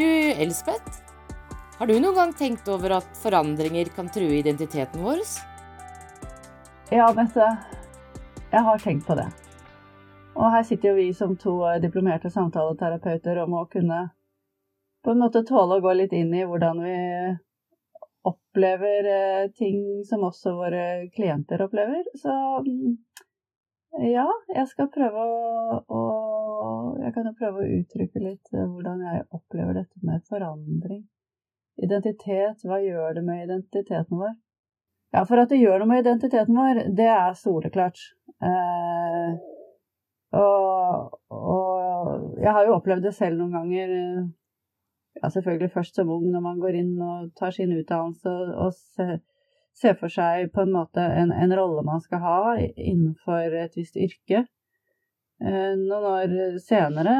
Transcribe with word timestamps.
Du, 0.00 0.30
Elspeth, 0.30 1.02
har 1.78 1.86
du 1.86 2.00
noen 2.00 2.14
gang 2.14 2.30
tenkt 2.32 2.68
over 2.72 2.94
at 2.96 3.08
forandringer 3.20 3.90
kan 3.92 4.06
true 4.08 4.38
identiteten 4.38 5.02
vår? 5.04 5.18
Ja, 6.88 7.10
Mette. 7.12 7.48
Jeg 8.48 8.62
har 8.64 8.80
tenkt 8.80 9.04
på 9.04 9.18
det. 9.18 9.26
Og 10.38 10.46
her 10.54 10.64
sitter 10.64 10.88
jo 10.88 10.94
vi 10.96 11.10
som 11.18 11.34
to 11.42 11.52
diplomerte 11.84 12.32
samtaleterapeuter 12.32 13.42
og 13.42 13.52
må 13.52 13.66
kunne 13.68 13.98
på 15.04 15.12
en 15.12 15.20
måte 15.20 15.44
tåle 15.44 15.76
å 15.76 15.84
gå 15.84 15.92
litt 15.98 16.16
inn 16.16 16.32
i 16.32 16.46
hvordan 16.48 16.80
vi 16.80 16.96
opplever 18.32 19.10
eh, 19.18 19.50
ting 19.52 19.82
som 20.08 20.24
også 20.30 20.56
våre 20.62 20.86
klienter 21.12 21.60
opplever. 21.66 22.08
Så 22.16 22.38
mm, 22.64 22.96
ja, 24.14 24.24
jeg 24.56 24.72
skal 24.72 24.88
prøve 24.96 25.28
å, 25.28 25.84
å 25.84 26.02
Jeg 27.10 27.14
kan 27.16 27.26
jo 27.26 27.30
prøve 27.34 27.64
å 27.64 27.70
uttrykke 27.74 28.20
litt 28.22 28.52
eh, 28.54 28.66
hvordan 28.70 29.00
jeg 29.02 29.24
opplever 29.34 29.74
dette 29.80 29.98
med 30.06 30.22
forandring. 30.30 31.00
Identitet, 31.82 32.60
hva 32.62 32.76
gjør 32.78 33.16
det 33.16 33.24
med 33.26 33.40
identiteten 33.48 34.20
vår? 34.20 34.36
Ja, 35.16 35.24
for 35.26 35.42
at 35.42 35.50
det 35.50 35.58
gjør 35.58 35.80
noe 35.82 35.90
med 35.90 36.04
identiteten 36.04 36.54
vår, 36.54 36.80
det 36.94 37.08
er 37.10 37.34
soleklart. 37.34 37.98
Eh, 38.46 39.32
og, 40.38 41.18
og, 41.34 42.38
jeg 42.38 42.54
har 42.54 42.68
jo 42.68 42.76
opplevd 42.76 43.08
det 43.08 43.14
selv 43.16 43.40
noen 43.40 43.58
ganger. 43.58 43.96
Ja, 45.18 45.32
selvfølgelig 45.34 45.72
først 45.74 45.98
som 45.98 46.14
ung, 46.14 46.30
når 46.30 46.46
man 46.46 46.62
går 46.62 46.78
inn 46.84 46.94
og 47.02 47.34
tar 47.42 47.58
sin 47.58 47.74
utdannelse 47.74 48.36
og 48.54 48.70
ser, 48.78 49.16
se 49.74 49.96
for 49.98 50.14
seg 50.14 50.54
på 50.54 50.62
en 50.62 50.78
måte 50.78 51.02
en, 51.02 51.34
en, 51.34 51.58
rolle 51.58 51.82
man 51.90 52.06
skal 52.06 52.22
ha 52.22 52.40
innenfor 52.62 53.58
et 53.64 53.74
visst 53.82 53.98
yrke. 53.98 54.46
Eh, 55.40 55.72
noen 55.80 56.04
år 56.04 56.58
senere 56.60 57.14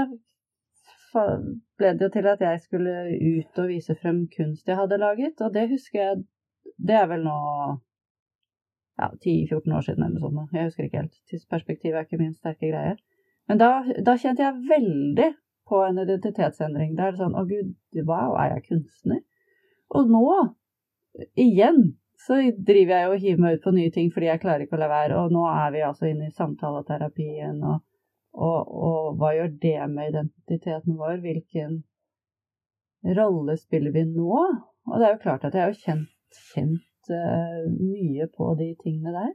ble 1.10 1.92
det 1.98 2.04
jo 2.04 2.10
til 2.14 2.26
at 2.30 2.42
jeg 2.44 2.60
skulle 2.62 2.92
ut 3.16 3.60
og 3.62 3.70
vise 3.70 3.96
frem 3.98 4.26
kunst 4.30 4.68
jeg 4.68 4.78
hadde 4.78 4.98
laget, 5.00 5.40
og 5.40 5.54
det 5.54 5.70
husker 5.72 5.98
jeg 5.98 6.20
Det 6.80 6.94
er 6.96 7.06
vel 7.10 7.24
nå 7.24 7.36
ja, 9.00 9.08
10-14 9.24 9.74
år 9.76 9.84
siden 9.84 10.04
eller 10.04 10.20
noe 10.20 10.22
sånt. 10.22 10.52
Jeg 10.56 10.68
husker 10.68 10.86
ikke 10.86 11.02
helt. 11.02 11.16
Tidsperspektivet 11.28 11.98
er 11.98 12.06
ikke 12.06 12.20
min 12.20 12.34
sterke 12.34 12.70
greie. 12.70 12.94
Men 13.48 13.60
da, 13.60 13.68
da, 14.06 14.14
kjente 14.20 14.44
jeg 14.44 14.68
veldig 14.68 15.28
på 15.68 15.80
en 15.84 16.00
identitetsendring. 16.04 16.94
Da 16.96 17.08
er 17.08 17.14
det 17.14 17.20
sånn 17.20 17.36
Å, 17.36 17.44
gud, 17.48 17.74
wow, 18.08 18.36
er 18.40 18.54
jeg 18.54 18.66
kunstner? 18.70 19.20
Og 19.96 20.08
nå, 20.12 20.24
igjen, 21.34 21.82
så 22.20 22.38
driver 22.56 22.96
jeg 22.96 23.10
og 23.10 23.24
hiver 23.24 23.44
meg 23.44 23.58
ut 23.58 23.64
på 23.64 23.74
nye 23.76 23.92
ting 23.94 24.10
fordi 24.14 24.28
jeg 24.28 24.42
klarer 24.42 24.64
ikke 24.64 24.76
å 24.78 24.82
la 24.82 24.90
være. 24.92 25.20
Og 25.20 25.36
nå 25.36 25.44
er 25.52 25.72
vi 25.74 25.84
altså 25.86 26.10
inne 26.10 26.28
i 26.28 26.36
samtaleterapien, 26.36 27.60
og, 27.60 27.80
og, 28.32 28.68
og 28.68 29.18
hva 29.18 29.32
gjør 29.34 29.50
det 29.62 29.78
med 29.90 30.12
identiteten 30.12 30.98
vår? 30.98 31.18
Hvilken 31.24 31.80
rolle 33.18 33.56
spiller 33.58 33.94
vi 33.94 34.04
nå? 34.06 34.38
Og 34.86 34.94
det 34.98 35.06
er 35.06 35.16
jo 35.16 35.24
klart 35.24 35.44
at 35.48 35.56
jeg 35.56 35.66
har 35.66 35.76
kjent, 35.76 36.40
kjent 36.52 37.12
uh, 37.12 37.66
mye 37.74 38.28
på 38.36 38.52
de 38.60 38.70
tingene 38.82 39.14
der. 39.16 39.34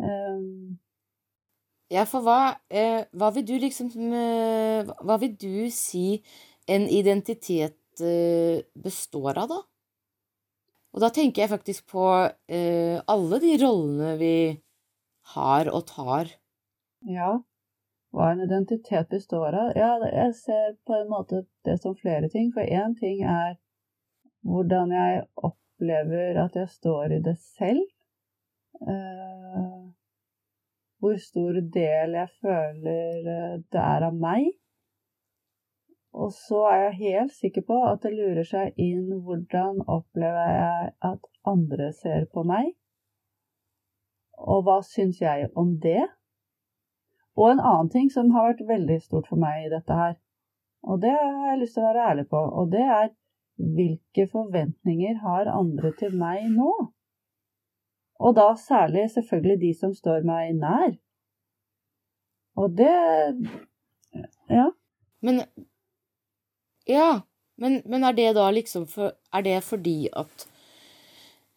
Um, 0.00 0.78
ja, 1.90 2.04
for 2.08 2.24
hva, 2.24 2.54
eh, 2.70 3.02
hva, 3.18 3.32
vil 3.34 3.44
du 3.48 3.56
liksom 3.60 3.90
Hva 3.90 5.16
vil 5.20 5.34
du 5.34 5.66
si 5.74 6.22
en 6.70 6.86
identitet 6.86 7.76
består 8.80 9.40
av, 9.42 9.50
da? 9.50 9.58
Og 10.94 11.02
da 11.04 11.10
tenker 11.14 11.44
jeg 11.44 11.52
faktisk 11.52 11.86
på 11.92 12.06
eh, 12.50 12.98
alle 13.10 13.38
de 13.42 13.54
rollene 13.62 14.14
vi 14.18 14.34
har 15.34 15.70
og 15.70 15.84
tar. 15.90 16.32
Ja, 17.06 17.36
hva 18.10 18.32
en 18.32 18.42
identitet 18.42 19.08
består 19.08 19.54
av? 19.54 19.72
Ja, 19.78 19.92
jeg 20.10 20.34
ser 20.34 20.74
på 20.86 20.96
en 20.98 21.10
måte 21.12 21.44
det 21.64 21.78
som 21.82 21.94
flere 21.98 22.28
ting. 22.28 22.50
For 22.54 22.66
én 22.66 22.96
ting 22.98 23.22
er 23.22 23.54
hvordan 24.46 24.92
jeg 24.94 25.22
opplever 25.36 26.40
at 26.44 26.56
jeg 26.58 26.68
står 26.68 27.16
i 27.18 27.22
det 27.22 27.36
selv. 27.38 27.86
Uh, 28.80 29.90
hvor 31.00 31.16
stor 31.16 31.60
del 31.74 32.16
jeg 32.16 32.28
føler 32.40 33.28
eh, 33.34 33.54
det 33.72 33.80
er 33.80 34.04
av 34.04 34.16
meg. 34.16 34.50
Og 36.12 36.32
så 36.34 36.64
er 36.72 36.82
jeg 36.82 36.98
helt 36.98 37.32
sikker 37.32 37.64
på 37.68 37.78
at 37.88 38.02
det 38.04 38.12
lurer 38.12 38.44
seg 38.44 38.76
inn 38.76 39.06
hvordan 39.24 39.80
opplever 39.86 40.50
jeg 40.52 40.92
at 41.12 41.28
andre 41.48 41.92
ser 41.96 42.26
på 42.34 42.44
meg? 42.44 42.72
Og 44.40 44.64
hva 44.66 44.80
syns 44.84 45.20
jeg 45.22 45.48
om 45.56 45.76
det? 45.80 46.02
Og 47.38 47.50
en 47.50 47.60
annen 47.60 47.90
ting 47.92 48.10
som 48.12 48.30
har 48.34 48.50
vært 48.50 48.66
veldig 48.68 48.98
stort 49.02 49.28
for 49.30 49.40
meg 49.40 49.66
i 49.66 49.72
dette 49.72 49.96
her, 49.96 50.16
og 50.82 51.00
det 51.02 51.12
har 51.12 51.50
jeg 51.50 51.60
lyst 51.60 51.76
til 51.76 51.84
å 51.84 51.90
være 51.90 52.06
ærlig 52.12 52.26
på, 52.30 52.40
og 52.40 52.70
det 52.72 52.84
er 52.84 53.10
hvilke 53.60 54.24
forventninger 54.32 55.18
har 55.20 55.50
andre 55.52 55.92
til 55.98 56.14
meg 56.16 56.46
nå? 56.54 56.72
Og 58.20 58.36
da 58.36 58.52
særlig 58.56 59.06
selvfølgelig 59.12 59.60
de 59.60 59.72
som 59.76 59.92
står 59.96 60.24
meg 60.28 60.54
nær. 60.56 60.96
Og 62.56 62.76
det 62.76 62.94
Ja. 64.48 64.70
Men 65.20 65.42
Ja, 66.88 67.20
men, 67.56 67.82
men 67.86 68.04
er 68.04 68.12
det 68.12 68.34
da 68.34 68.50
liksom 68.50 68.86
for, 68.86 69.12
Er 69.32 69.42
det 69.42 69.62
fordi 69.62 70.08
at 70.12 70.48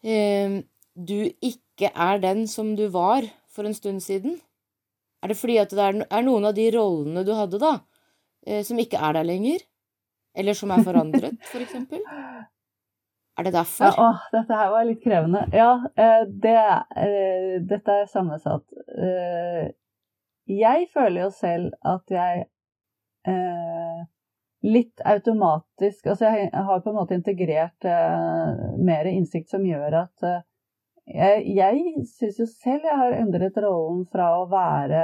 eh, 0.02 0.62
du 0.94 1.30
ikke 1.42 1.90
er 1.94 2.18
den 2.18 2.46
som 2.46 2.76
du 2.76 2.88
var 2.88 3.22
for 3.48 3.64
en 3.64 3.74
stund 3.74 4.00
siden? 4.00 4.40
Er 5.24 5.28
det 5.32 5.38
fordi 5.40 5.54
at 5.56 5.70
det 5.72 5.80
er, 5.80 6.02
er 6.04 6.24
noen 6.26 6.44
av 6.44 6.52
de 6.56 6.66
rollene 6.74 7.22
du 7.24 7.30
hadde, 7.32 7.56
da, 7.56 7.78
eh, 8.46 8.60
som 8.66 8.80
ikke 8.80 9.00
er 9.00 9.16
der 9.16 9.24
lenger? 9.24 9.62
Eller 10.36 10.56
som 10.58 10.72
er 10.74 10.82
forandret, 10.84 11.38
for 11.48 11.64
eksempel? 11.64 12.04
Er 13.34 13.48
det 13.48 13.50
derfor? 13.56 13.88
Ja, 13.88 13.94
å, 13.98 14.10
dette 14.30 14.54
her 14.54 14.68
var 14.70 14.84
litt 14.86 15.00
krevende. 15.02 15.40
Ja, 15.50 15.70
eh, 15.98 16.20
det, 16.44 16.58
eh, 17.02 17.54
dette 17.66 17.96
er 18.04 18.04
sammensatt. 18.06 18.62
Jeg 20.46 20.86
føler 20.94 21.24
jo 21.24 21.30
selv 21.34 21.72
at 21.82 22.14
jeg 22.14 22.44
litt 24.64 25.00
automatisk 25.08 26.06
Altså 26.12 26.28
jeg 26.28 26.50
har 26.52 26.82
på 26.84 26.92
en 26.92 26.98
måte 26.98 27.16
integrert 27.16 27.86
mer 28.84 29.08
innsikt 29.08 29.48
som 29.50 29.64
gjør 29.66 29.96
at 30.04 30.26
jeg, 31.04 31.46
jeg 31.56 32.04
syns 32.08 32.38
jo 32.40 32.46
selv 32.48 32.86
jeg 32.88 33.00
har 33.00 33.16
endret 33.20 33.58
rollen 33.60 34.04
fra 34.12 34.30
å 34.40 34.46
være 34.50 35.02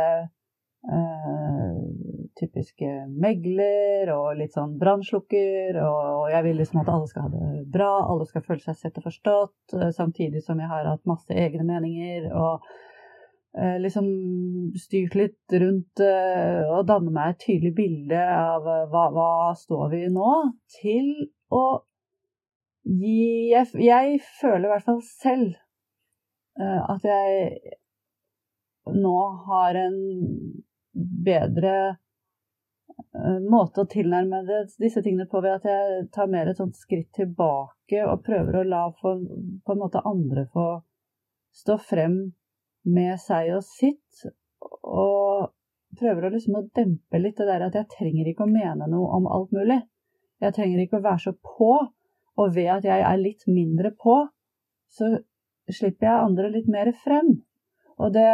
typiske 2.40 2.88
megler 3.20 4.10
og 4.14 4.38
litt 4.38 4.54
sånn 4.56 4.76
brannslukker. 4.80 5.78
Og 5.84 6.28
jeg 6.32 6.46
vil 6.46 6.60
liksom 6.60 6.82
at 6.82 6.92
alle 6.92 7.08
skal 7.10 7.26
ha 7.26 7.32
det 7.34 7.64
bra, 7.72 7.90
alle 8.12 8.28
skal 8.28 8.44
føle 8.46 8.64
seg 8.64 8.78
sett 8.78 9.00
og 9.00 9.08
forstått. 9.08 9.74
Eh, 9.76 9.90
samtidig 9.96 10.44
som 10.46 10.60
jeg 10.60 10.70
har 10.70 10.88
hatt 10.88 11.10
masse 11.10 11.34
egne 11.34 11.66
meninger 11.68 12.30
og 12.30 12.66
eh, 13.58 13.76
liksom 13.82 14.08
styrt 14.80 15.16
litt 15.18 15.58
rundt 15.62 16.04
eh, 16.04 16.64
og 16.70 16.86
danne 16.90 17.12
meg 17.14 17.34
et 17.34 17.44
tydelig 17.46 17.74
bilde 17.76 18.24
av 18.34 18.66
hva, 18.92 19.06
hva 19.14 19.30
står 19.58 19.88
vi 19.94 20.04
nå, 20.12 20.34
til 20.80 21.12
å 21.52 21.64
gi 22.90 23.50
jeg, 23.52 23.66
jeg 23.84 24.22
føler 24.40 24.66
i 24.66 24.70
hvert 24.72 24.86
fall 24.86 25.02
selv 25.04 25.58
at 26.60 27.04
jeg 27.06 27.76
nå 28.90 29.16
har 29.46 29.78
en 29.80 29.98
bedre 31.24 31.74
Eh, 33.14 33.38
måte 33.50 33.82
å 33.82 33.88
tilnærme 33.90 34.42
det, 34.46 34.60
disse 34.80 35.02
tingene 35.04 35.26
på 35.30 35.40
ved 35.44 35.58
at 35.58 35.68
jeg 35.68 36.02
tar 36.14 36.28
mer 36.30 36.50
et 36.50 36.58
sånt 36.60 36.76
skritt 36.78 37.10
tilbake 37.16 38.02
og 38.06 38.24
prøver 38.26 38.60
å 38.60 38.66
la 38.66 38.82
for, 39.00 39.22
på 39.64 39.74
en 39.74 39.80
måte 39.80 40.02
andre 40.06 40.46
få 40.52 40.66
stå 41.62 41.78
frem 41.82 42.18
med 42.96 43.16
seg 43.22 43.54
og 43.56 43.64
sitt. 43.66 44.26
Og 44.82 45.50
prøver 46.00 46.26
å 46.26 46.32
liksom 46.34 46.60
å 46.60 46.66
dempe 46.76 47.20
litt 47.20 47.40
det 47.40 47.48
der 47.48 47.66
at 47.66 47.78
jeg 47.78 47.90
trenger 47.96 48.30
ikke 48.30 48.46
å 48.46 48.52
mene 48.52 48.88
noe 48.90 49.16
om 49.18 49.26
alt 49.30 49.54
mulig. 49.56 49.80
Jeg 50.40 50.56
trenger 50.56 50.84
ikke 50.84 51.00
å 51.00 51.08
være 51.08 51.24
så 51.26 51.34
på. 51.34 51.72
Og 52.40 52.54
ved 52.54 52.70
at 52.72 52.86
jeg 52.86 53.02
er 53.04 53.18
litt 53.20 53.42
mindre 53.50 53.90
på, 54.00 54.14
så 54.88 55.10
slipper 55.76 56.08
jeg 56.08 56.26
andre 56.30 56.50
litt 56.54 56.68
mer 56.70 56.92
frem. 57.04 57.36
Og 58.00 58.14
det 58.14 58.28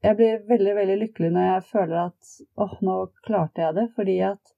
jeg 0.00 0.16
blir 0.16 0.38
veldig, 0.48 0.74
veldig 0.78 0.96
lykkelig 1.02 1.30
når 1.34 1.46
jeg 1.46 1.64
føler 1.74 1.98
at 2.06 2.30
åh, 2.64 2.78
nå 2.86 2.96
klarte 3.26 3.64
jeg 3.64 3.76
det. 3.76 3.86
Fordi 3.96 4.16
at 4.30 4.54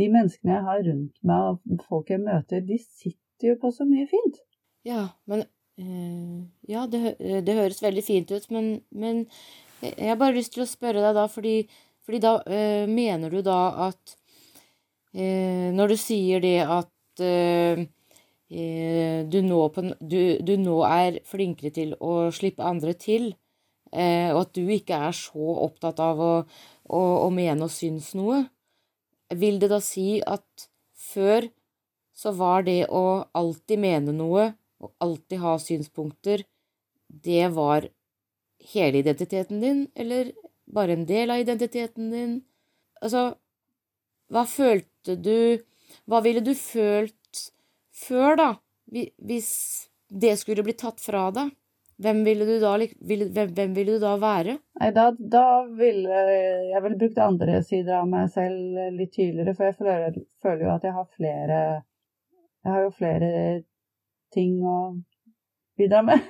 de 0.00 0.08
menneskene 0.12 0.54
jeg 0.54 0.66
har 0.68 0.86
rundt 0.86 1.18
meg, 1.28 1.48
og 1.50 1.82
folk 1.88 2.12
jeg 2.12 2.22
møter, 2.22 2.62
de 2.64 2.78
sitter 2.80 3.52
jo 3.52 3.58
på 3.60 3.72
så 3.74 3.84
mye 3.88 4.06
fint. 4.08 4.40
Ja, 4.88 5.04
men 5.28 5.44
øh, 5.44 6.40
Ja, 6.68 6.86
det, 6.90 7.16
det, 7.20 7.58
høres 7.58 7.82
veldig 7.84 8.04
fint 8.06 8.32
ut, 8.32 8.48
men, 8.50 8.72
men, 8.90 9.26
jeg 9.82 10.08
har 10.08 10.18
bare 10.18 10.36
lyst 10.38 10.54
til 10.56 10.64
å 10.64 10.70
spørre 10.70 11.02
deg 11.04 11.16
da, 11.18 11.26
fordi, 11.28 11.56
fordi 12.06 12.22
da 12.22 12.38
øh, 12.40 12.88
mener 12.88 13.30
du 13.30 13.42
da 13.44 13.90
at 13.90 14.16
øh, 15.12 15.68
Når 15.76 15.92
du 15.92 15.96
sier 16.00 16.40
det 16.40 16.60
at 16.64 17.20
du 18.52 19.38
nå, 19.46 19.58
på, 19.72 19.82
du, 20.00 20.36
du 20.44 20.56
nå 20.60 20.82
er 20.84 21.22
flinkere 21.24 21.70
til 21.72 21.94
å 22.04 22.28
slippe 22.36 22.66
andre 22.68 22.92
til, 23.00 23.30
Eh, 23.92 24.32
og 24.32 24.46
at 24.46 24.54
du 24.56 24.64
ikke 24.72 24.96
er 25.08 25.16
så 25.16 25.54
opptatt 25.66 25.98
av 26.00 26.20
å, 26.20 26.32
å, 26.88 27.00
å 27.26 27.28
mene 27.34 27.68
og 27.68 27.72
synes 27.72 28.12
noe. 28.16 28.46
vil 29.32 29.58
det 29.60 29.68
da 29.72 29.80
si 29.80 30.20
at 30.20 30.68
før 30.92 31.48
så 32.12 32.32
var 32.36 32.64
det 32.64 32.86
å 32.88 33.24
alltid 33.32 33.80
mene 33.80 34.12
noe 34.12 34.52
og 34.82 34.92
alltid 35.00 35.40
ha 35.40 35.56
synspunkter, 35.60 36.44
det 37.08 37.48
var 37.52 37.88
hele 38.72 39.00
identiteten 39.00 39.60
din, 39.60 39.86
eller 39.94 40.32
bare 40.66 40.96
en 40.96 41.06
del 41.06 41.30
av 41.30 41.40
identiteten 41.40 42.10
din? 42.12 42.34
Altså, 43.00 43.34
hva 44.32 44.46
følte 44.48 45.16
du 45.16 45.60
Hva 46.08 46.22
ville 46.24 46.40
du 46.40 46.54
følt 46.56 47.21
før, 47.92 48.36
da, 48.38 48.50
hvis 48.92 49.50
det 50.12 50.36
skulle 50.40 50.64
bli 50.66 50.74
tatt 50.78 51.00
fra 51.00 51.30
deg? 51.34 51.52
Hvem 52.02 52.22
ville 52.26 52.46
du 52.48 52.56
da, 52.58 52.72
hvem, 52.80 53.50
hvem 53.54 53.74
ville 53.76 53.94
du 53.94 54.02
da 54.02 54.16
være? 54.18 54.56
Nei, 54.80 54.88
da, 54.96 55.10
da 55.14 55.46
ville 55.78 56.22
jeg 56.72 56.82
vel 56.82 56.96
brukt 56.98 57.20
andre 57.22 57.60
sider 57.62 58.00
av 58.00 58.08
meg 58.10 58.30
selv 58.32 58.80
litt 58.96 59.12
tydeligere, 59.14 59.54
for 59.54 59.68
jeg 59.68 59.76
føler, 59.78 60.16
føler 60.42 60.64
jo 60.66 60.72
at 60.72 60.86
jeg 60.88 60.96
har 60.96 61.08
flere 61.12 61.60
Jeg 62.62 62.70
har 62.70 62.82
jo 62.84 62.90
flere 62.94 63.30
ting 64.34 64.58
å 64.66 64.78
bidra 65.78 66.02
med, 66.06 66.22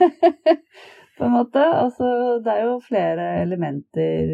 på 1.18 1.26
en 1.26 1.34
måte. 1.34 1.60
Altså, 1.60 2.06
det 2.44 2.54
er 2.54 2.66
jo 2.66 2.78
flere 2.84 3.26
elementer 3.42 4.32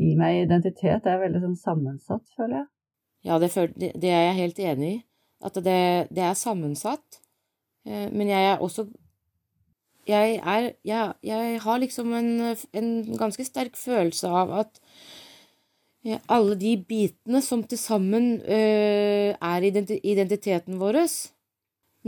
i 0.00 0.14
meg. 0.16 0.46
Identitet 0.46 1.06
er 1.06 1.20
veldig 1.20 1.42
sånn 1.44 1.60
sammensatt, 1.60 2.24
føler 2.36 2.62
jeg. 2.62 2.68
Ja, 3.28 3.36
det, 3.42 3.52
det 3.76 4.08
er 4.08 4.26
jeg 4.30 4.38
helt 4.38 4.62
enig 4.64 4.90
i. 4.94 4.98
At 5.40 5.56
det, 5.64 6.10
det 6.12 6.24
er 6.24 6.36
sammensatt. 6.38 7.20
Eh, 7.86 8.08
men 8.12 8.28
jeg 8.28 8.52
er 8.52 8.60
også 8.60 8.86
jeg, 10.08 10.40
er, 10.42 10.70
jeg, 10.84 11.12
jeg 11.22 11.58
har 11.62 11.80
liksom 11.82 12.12
en, 12.16 12.30
en, 12.76 12.90
ganske 13.18 13.44
sterk 13.46 13.76
følelse 13.78 14.28
av 14.28 14.52
at 14.62 14.80
eh, 16.06 16.18
alle 16.28 16.56
de 16.58 16.74
bitene 16.88 17.42
som 17.44 17.62
til 17.68 17.78
sammen 17.78 18.40
øh, 18.40 19.34
er 19.34 19.66
identiteten 19.68 20.80
vår, 20.80 21.02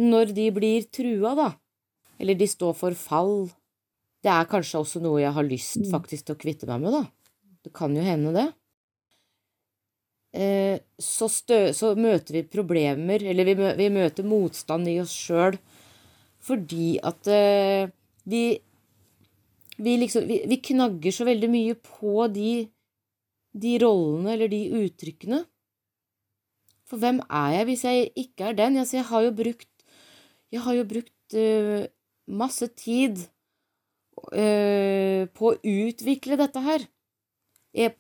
når 0.01 0.33
de 0.37 0.49
blir 0.57 0.89
trua, 0.89 1.35
da, 1.37 1.51
eller 2.19 2.39
de 2.39 2.49
står 2.49 2.75
for 2.79 2.97
fall, 2.97 3.51
det 4.23 4.31
er 4.33 4.49
kanskje 4.51 4.81
også 4.81 5.03
noe 5.03 5.21
jeg 5.21 5.35
har 5.35 5.47
lyst 5.47 5.83
mm. 5.83 5.91
faktisk 5.93 6.27
til 6.29 6.37
å 6.37 6.43
kvitte 6.43 6.69
meg 6.71 6.85
med, 6.85 6.95
da. 6.95 7.05
Det 7.63 7.73
kan 7.75 7.95
jo 7.95 8.03
hende, 8.03 8.33
det. 8.35 8.49
Eh, 10.33 10.79
så, 10.97 11.29
stø, 11.29 11.59
så, 11.77 11.93
møter 11.99 12.39
vi 12.39 12.43
problemer, 12.49 13.21
eller 13.21 13.49
vi, 13.51 13.57
vi 13.77 13.89
møter 13.93 14.25
motstand 14.25 14.89
i 14.89 14.97
oss 15.03 15.13
sjøl 15.13 15.59
fordi 16.43 16.97
at 17.05 17.29
eh, 17.31 17.91
vi, 18.27 18.57
vi 19.79 19.93
liksom 20.01 20.25
vi, 20.27 20.41
vi, 20.49 20.59
knagger 20.65 21.15
så 21.15 21.27
veldig 21.29 21.51
mye 21.53 21.77
på 21.77 22.27
de, 22.33 22.55
de 23.53 23.75
rollene 23.83 24.33
eller 24.35 24.51
de 24.51 24.63
uttrykkene. 24.81 25.43
For 26.89 26.99
hvem 26.99 27.21
er 27.29 27.59
jeg 27.59 27.69
hvis 27.69 27.85
jeg 27.87 28.09
ikke 28.25 28.49
er 28.49 28.59
den? 28.59 28.81
Altså, 28.81 28.99
jeg 28.99 29.09
har 29.13 29.29
jo 29.29 29.37
brukt 29.37 29.69
har 30.61 30.77
jo 30.77 30.85
brukt 30.89 31.37
uh, 31.39 31.85
masse 32.29 32.67
tid 32.77 33.23
uh, 34.35 35.25
på 35.33 35.53
å 35.53 35.57
utvikle 35.57 36.37
dette 36.41 36.65
her. 36.65 36.85
Jeg, 37.73 37.95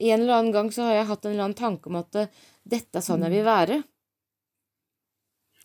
en 0.00 0.22
eller 0.22 0.36
annen 0.38 0.54
gang 0.54 0.70
så 0.72 0.88
har 0.88 0.98
jeg 0.98 1.08
hatt 1.10 1.24
en 1.26 1.34
eller 1.34 1.46
annen 1.48 1.58
tanke 1.58 1.90
om 1.90 1.98
at 2.00 2.16
uh, 2.16 2.30
dette 2.64 3.00
er 3.00 3.04
sånn 3.04 3.24
jeg 3.26 3.34
vil 3.34 3.46
være. 3.46 3.80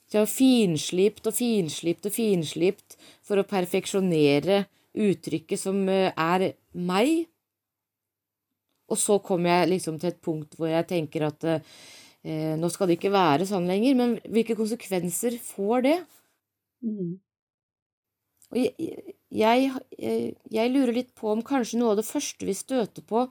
Så 0.06 0.20
jeg 0.20 0.22
har 0.22 0.32
finslipt 0.32 1.28
og 1.28 1.36
finslipt 1.36 2.08
og 2.08 2.14
finslipt 2.14 2.98
for 3.26 3.42
å 3.42 3.48
perfeksjonere 3.50 4.66
uttrykket 4.96 5.60
som 5.60 5.82
eh, 5.90 6.12
er 6.14 6.52
meg. 6.78 7.26
Og 8.86 9.00
så 9.02 9.18
kommer 9.26 9.50
jeg 9.50 9.72
liksom 9.74 9.98
til 10.00 10.12
et 10.12 10.22
punkt 10.24 10.54
hvor 10.60 10.70
jeg 10.70 10.88
tenker 10.92 11.26
at 11.28 11.48
eh, 11.50 12.54
nå 12.60 12.70
skal 12.74 12.90
det 12.90 13.00
ikke 13.00 13.14
være 13.16 13.50
sånn 13.50 13.66
lenger, 13.70 13.98
men 13.98 14.16
hvilke 14.30 14.58
konsekvenser 14.58 15.40
får 15.42 15.86
det? 15.88 15.98
Mm. 16.86 17.16
Og 18.54 18.62
jeg, 18.62 19.16
jeg, 19.34 19.70
jeg, 20.54 20.72
lurer 20.72 20.94
litt 20.96 21.12
på 21.18 21.34
om 21.34 21.42
kanskje 21.46 21.82
noe 21.82 21.96
av 21.96 22.00
det 22.00 22.08
første 22.08 22.46
vi 22.46 22.54
støter 22.56 23.06
på 23.10 23.26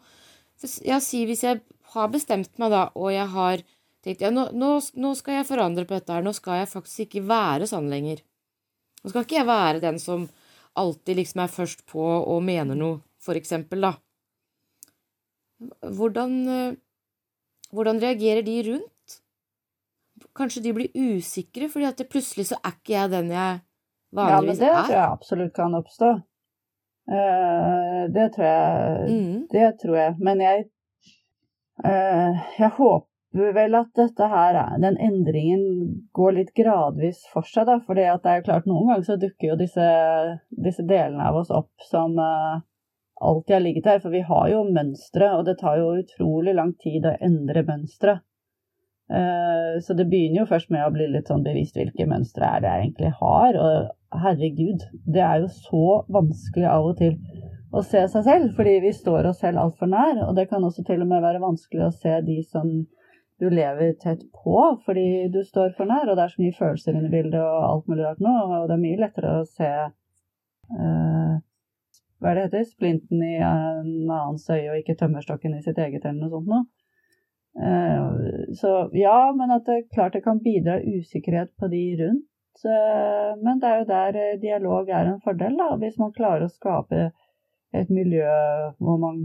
for 0.61 0.87
jeg 0.87 1.03
sier 1.05 1.31
Hvis 1.31 1.45
jeg 1.45 1.63
har 1.95 2.13
bestemt 2.13 2.53
meg, 2.59 2.73
da, 2.75 2.89
og 2.99 3.11
jeg 3.15 3.27
har 3.35 3.65
tenkt 4.05 4.25
ja, 4.25 4.31
nå, 4.35 4.49
nå, 4.53 4.71
nå, 5.01 5.13
skal 5.19 5.41
jeg 5.41 5.49
forandre 5.49 5.87
på 5.89 5.97
dette 5.97 6.13
her, 6.13 6.25
nå 6.25 6.35
skal 6.37 6.63
jeg 6.63 6.71
faktisk 6.73 7.07
ikke 7.07 7.27
være 7.29 7.69
sånn 7.71 7.91
lenger. 7.93 8.23
Nå 9.03 9.13
skal 9.13 9.27
ikke 9.27 9.39
jeg 9.39 9.49
være 9.49 9.83
den 9.85 10.01
som 10.03 10.27
alltid 10.81 11.21
liksom 11.21 11.45
er 11.45 11.53
først 11.53 11.85
på 11.91 12.03
og 12.03 12.43
mener 12.45 12.77
noe, 12.79 12.99
for 13.23 13.39
eksempel, 13.39 13.87
da. 13.87 13.95
Hvordan, 15.95 16.35
eh, 16.51 16.77
hvordan 17.73 18.03
reagerer 18.03 18.43
de 18.45 18.57
rundt? 18.69 19.19
Kanskje 20.35 20.65
de 20.65 20.75
blir 20.75 20.91
usikre, 20.99 21.71
fordi 21.71 21.87
at 21.89 22.03
plutselig 22.11 22.49
så 22.51 22.59
er 22.59 22.75
ikke 22.75 22.97
jeg 22.97 23.13
den 23.13 23.31
jeg 23.33 23.61
vanligvis 24.15 24.61
er. 24.61 24.67
Ja, 24.67 24.73
men 24.75 24.83
det 24.83 24.89
tror 24.89 24.97
jeg 24.99 25.13
absolutt 25.19 25.55
kan 25.55 25.79
oppstå. 25.79 26.11
Uh, 27.05 28.09
det 28.09 28.31
tror 28.33 28.47
jeg 28.47 29.09
mm. 29.13 29.41
Det 29.53 29.67
tror 29.83 29.97
jeg. 29.99 30.15
Men 30.25 30.41
jeg 30.41 30.65
uh, 31.85 32.45
Jeg 32.59 32.71
håper 32.79 33.53
vel 33.53 33.75
at 33.77 33.91
dette 33.99 34.29
her, 34.31 34.57
den 34.81 34.97
endringen 35.03 35.65
går 36.17 36.37
litt 36.37 36.53
gradvis 36.57 37.25
for 37.33 37.45
seg. 37.51 37.67
da, 37.67 37.81
for 37.83 37.99
det 37.99 38.07
er 38.07 38.39
jo 38.39 38.47
klart 38.47 38.69
Noen 38.71 38.93
ganger 38.93 39.09
så 39.09 39.17
dukker 39.21 39.51
jo 39.51 39.57
disse, 39.59 39.89
disse 40.55 40.85
delene 40.87 41.27
av 41.29 41.41
oss 41.43 41.51
opp 41.51 41.73
som 41.91 42.15
uh, 42.17 42.63
alltid 43.21 43.57
har 43.57 43.65
ligget 43.67 43.91
her. 43.91 43.99
For 44.01 44.15
vi 44.15 44.23
har 44.25 44.47
jo 44.55 44.63
mønstre, 44.71 45.33
og 45.35 45.45
det 45.51 45.59
tar 45.61 45.83
jo 45.83 45.97
utrolig 45.99 46.55
lang 46.55 46.73
tid 46.79 47.11
å 47.11 47.19
endre 47.21 47.67
mønstre. 47.67 48.21
Så 49.85 49.93
det 49.93 50.07
begynner 50.09 50.41
jo 50.41 50.47
først 50.49 50.71
med 50.73 50.81
å 50.81 50.93
bli 50.95 51.05
litt 51.13 51.29
sånn 51.29 51.43
bevisst 51.45 51.77
hvilke 51.77 52.07
mønstre 52.09 52.49
er 52.49 52.63
det 52.65 52.71
jeg 52.71 52.85
egentlig 52.87 53.11
har. 53.19 53.59
Og 53.61 53.91
herregud, 54.23 54.85
det 55.07 55.23
er 55.25 55.43
jo 55.43 55.51
så 55.53 55.87
vanskelig 56.13 56.69
av 56.71 56.91
og 56.91 56.99
til 57.01 57.17
å 57.75 57.83
se 57.83 58.05
seg 58.11 58.27
selv, 58.27 58.53
fordi 58.57 58.75
vi 58.85 58.93
står 58.95 59.31
oss 59.31 59.41
selv 59.43 59.63
altfor 59.63 59.91
nær. 59.91 60.21
Og 60.29 60.37
det 60.39 60.47
kan 60.51 60.65
også 60.65 60.85
til 60.87 61.03
og 61.03 61.11
med 61.11 61.25
være 61.25 61.43
vanskelig 61.43 61.89
å 61.89 61.95
se 61.95 62.21
de 62.27 62.39
som 62.47 62.71
du 63.43 63.49
lever 63.51 63.97
tett 63.99 64.23
på 64.31 64.59
fordi 64.85 65.27
du 65.35 65.41
står 65.45 65.75
for 65.77 65.91
nær, 65.91 66.07
og 66.07 66.17
det 66.17 66.25
er 66.25 66.35
så 66.35 66.43
mye 66.43 66.59
følelser 66.59 66.99
i 67.01 67.11
bildet 67.11 67.41
og 67.41 67.67
alt 67.67 67.91
mulig 67.91 68.07
rart 68.07 68.23
nå, 68.23 68.35
og 68.61 68.69
det 68.71 68.77
er 68.77 68.85
mye 68.85 69.01
lettere 69.01 69.33
å 69.41 69.49
se 69.49 69.71
uh, 69.75 71.35
hva 72.23 72.31
er 72.31 72.39
det 72.39 72.45
heter, 72.47 72.69
splinten 72.71 73.25
i 73.27 73.35
en 73.43 74.07
annens 74.07 74.47
øye 74.49 74.71
og 74.71 74.79
ikke 74.79 74.97
tømmerstokken 75.01 75.59
i 75.59 75.65
sitt 75.65 75.81
eget 75.83 76.07
eller 76.07 76.23
noe 76.23 76.33
sånt 76.37 76.53
noe. 76.53 76.65
Uh, 77.55 78.55
så 78.59 78.71
ja, 78.99 79.19
men 79.37 79.53
at 79.55 79.67
det 79.67 79.91
klart 79.95 80.15
det 80.17 80.25
kan 80.25 80.41
bidra 80.43 80.79
usikkerhet 80.83 81.53
på 81.59 81.71
de 81.75 81.83
rundt. 82.01 82.31
Uh, 82.65 83.35
men 83.43 83.59
det 83.61 83.69
er 83.69 83.81
jo 83.81 83.87
der 83.89 84.19
dialog 84.41 84.89
er 84.89 85.11
en 85.11 85.23
fordel, 85.25 85.57
da, 85.59 85.73
hvis 85.81 85.99
man 86.01 86.15
klarer 86.17 86.47
å 86.47 86.53
skape 86.53 87.09
et 87.75 87.91
miljø 87.91 88.29
hvor 88.79 89.01
man 89.03 89.25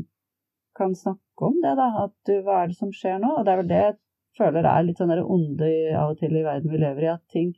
kan 0.77 0.95
snakke 0.95 1.49
om 1.49 1.59
det, 1.63 1.75
da. 1.79 1.89
At 2.05 2.15
du, 2.27 2.39
hva 2.45 2.63
er 2.63 2.71
det 2.71 2.79
som 2.79 2.93
skjer 2.95 3.19
nå? 3.21 3.35
Og 3.37 3.45
det 3.45 3.53
er 3.53 3.61
vel 3.61 3.71
det 3.71 3.81
jeg 3.83 3.97
føler 4.39 4.67
er 4.69 4.85
litt 4.87 5.01
sånn 5.01 5.13
onde 5.19 5.69
av 5.99 6.13
og 6.13 6.21
til 6.21 6.37
i 6.37 6.45
verden 6.45 6.71
vi 6.71 6.81
lever 6.81 7.05
i, 7.05 7.11
at 7.13 7.25
ting 7.33 7.51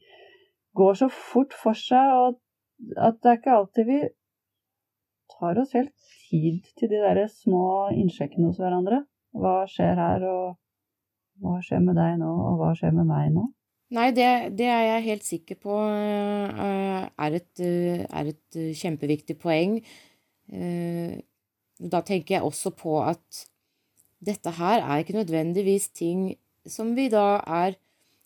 går 0.77 0.97
så 1.01 1.09
fort 1.11 1.53
for 1.57 1.77
seg, 1.77 2.15
og 2.15 2.97
at 2.97 3.19
det 3.21 3.31
er 3.31 3.39
ikke 3.39 3.57
alltid 3.57 3.89
vi 3.89 4.01
tar 5.35 5.59
oss 5.61 5.75
helt 5.77 5.93
tid 6.29 6.67
til 6.79 6.91
de 6.91 7.01
der 7.03 7.23
små 7.29 7.91
innsjekkene 7.93 8.49
hos 8.49 8.59
hverandre. 8.61 9.03
Hva 9.37 9.61
skjer 9.69 9.99
her, 9.99 10.25
og 10.27 11.43
hva 11.43 11.59
skjer 11.63 11.83
med 11.85 11.97
deg 11.99 12.17
nå, 12.21 12.31
og 12.31 12.61
hva 12.61 12.71
skjer 12.77 12.95
med 12.95 13.07
meg 13.09 13.31
nå? 13.35 13.47
Nei, 13.91 14.07
det, 14.15 14.27
det 14.55 14.69
er 14.71 14.85
jeg 14.87 15.07
helt 15.09 15.25
sikker 15.27 15.57
på 15.59 15.77
eh, 15.83 17.07
er 17.25 17.35
et, 17.41 17.51
eh, 17.59 18.05
er 18.07 18.29
et 18.31 18.59
kjempeviktig 18.79 19.35
poeng. 19.41 19.81
Eh, 20.51 21.17
da 21.81 22.01
tenker 22.05 22.37
jeg 22.37 22.45
også 22.47 22.71
på 22.77 23.01
at 23.03 23.41
dette 24.21 24.53
her 24.55 24.83
er 24.83 25.01
ikke 25.01 25.17
nødvendigvis 25.17 25.89
ting 25.97 26.29
som 26.69 26.93
vi 26.95 27.09
da 27.11 27.41
er 27.41 27.75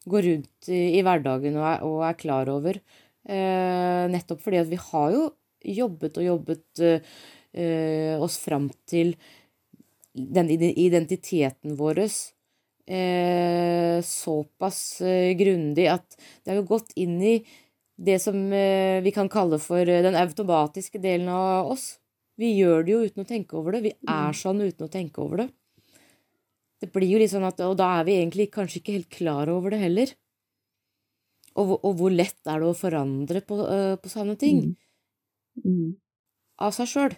går 0.05 0.27
rundt 0.29 0.69
i, 0.69 1.01
hverdagen 1.01 1.57
og 1.57 1.65
er, 1.65 1.85
og 1.87 2.03
er, 2.05 2.17
klar 2.19 2.51
over. 2.51 2.77
Eh, 3.25 4.03
nettopp 4.11 4.43
fordi 4.43 4.61
at 4.61 4.69
vi 4.69 4.79
har 4.81 5.15
jo 5.15 5.23
jobbet 5.65 6.19
og 6.21 6.27
jobbet 6.27 6.83
eh, 6.85 8.13
oss 8.21 8.37
fram 8.43 8.69
til 8.85 9.15
den 10.13 10.51
identiteten 10.53 11.73
vår 11.79 12.03
eh, 12.87 13.99
såpass 14.05 15.01
eh, 15.01 15.33
grundig 15.37 15.87
at 15.91 16.17
det 16.17 16.53
har 16.53 16.61
jo 16.61 16.69
gått 16.69 16.93
inn 16.99 17.17
i 17.21 17.35
det 17.95 18.17
som 18.19 18.37
eh, 18.53 19.01
vi 19.03 19.13
kan 19.15 19.29
kalle 19.31 19.59
for 19.63 19.85
den 19.85 20.17
automatiske 20.19 20.99
delen 21.01 21.29
av 21.31 21.71
oss. 21.75 21.95
Vi 22.35 22.51
gjør 22.57 22.83
det 22.83 22.91
jo 22.91 23.03
uten 23.07 23.23
å 23.23 23.29
tenke 23.29 23.55
over 23.55 23.77
det. 23.77 23.85
Vi 23.85 23.93
er 23.95 24.31
mm. 24.33 24.37
sånn 24.37 24.61
uten 24.65 24.87
å 24.87 24.91
tenke 24.91 25.23
over 25.23 25.45
det. 25.45 25.49
Det 26.83 26.91
blir 26.91 27.07
jo 27.13 27.21
litt 27.21 27.31
sånn 27.31 27.47
at 27.47 27.61
Og 27.63 27.77
da 27.79 27.87
er 28.01 28.07
vi 28.07 28.17
egentlig 28.19 28.49
kanskje 28.53 28.81
ikke 28.81 28.97
helt 28.97 29.13
klar 29.13 29.49
over 29.49 29.71
det 29.71 29.79
heller. 29.79 30.11
Og, 31.55 31.77
og 31.79 31.93
hvor 32.01 32.11
lett 32.11 32.41
er 32.51 32.59
det 32.59 32.67
å 32.67 32.75
forandre 32.75 33.39
på, 33.47 33.61
uh, 33.63 33.95
på 33.95 34.11
sånne 34.11 34.35
ting? 34.39 34.59
Mm. 35.63 35.63
Mm. 35.63 35.93
Av 36.67 36.75
seg 36.75 36.91
sjøl. 36.91 37.15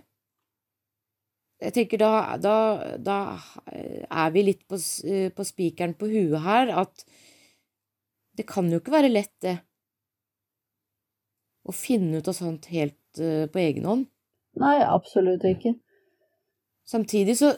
Jeg 1.57 1.73
tenker 1.73 2.01
da, 2.01 2.11
da, 2.37 2.57
da 3.01 3.17
er 3.73 4.33
vi 4.35 4.43
litt 4.45 4.67
på, 4.69 4.77
på 4.77 5.45
spikeren 5.47 5.95
på 5.97 6.09
huet 6.11 6.43
her, 6.43 6.73
at 6.83 7.05
det 8.37 8.45
kan 8.49 8.69
jo 8.69 8.77
ikke 8.77 8.93
være 8.93 9.09
lett, 9.09 9.33
det. 9.41 9.55
Å 11.67 11.73
finne 11.75 12.21
ut 12.21 12.29
av 12.29 12.35
sånt 12.37 12.69
helt 12.71 13.19
uh, 13.19 13.47
på 13.49 13.61
egen 13.63 13.87
hånd. 13.89 14.05
Nei, 14.61 14.77
absolutt 14.85 15.43
ikke. 15.47 15.75
Samtidig 16.87 17.37
så 17.41 17.55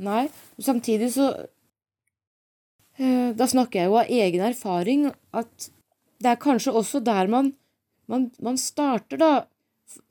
Nei, 0.00 0.30
samtidig 0.62 1.10
så 1.12 1.26
uh, 1.34 3.30
Da 3.36 3.48
snakker 3.50 3.82
jeg 3.82 3.90
jo 3.90 3.98
av 4.00 4.12
egen 4.14 4.44
erfaring 4.46 5.02
at 5.10 5.66
det 6.20 6.30
er 6.30 6.40
kanskje 6.40 6.72
også 6.76 7.00
der 7.04 7.28
man, 7.32 7.50
man, 8.08 8.28
man 8.44 8.56
starter, 8.60 9.20
da. 9.20 9.32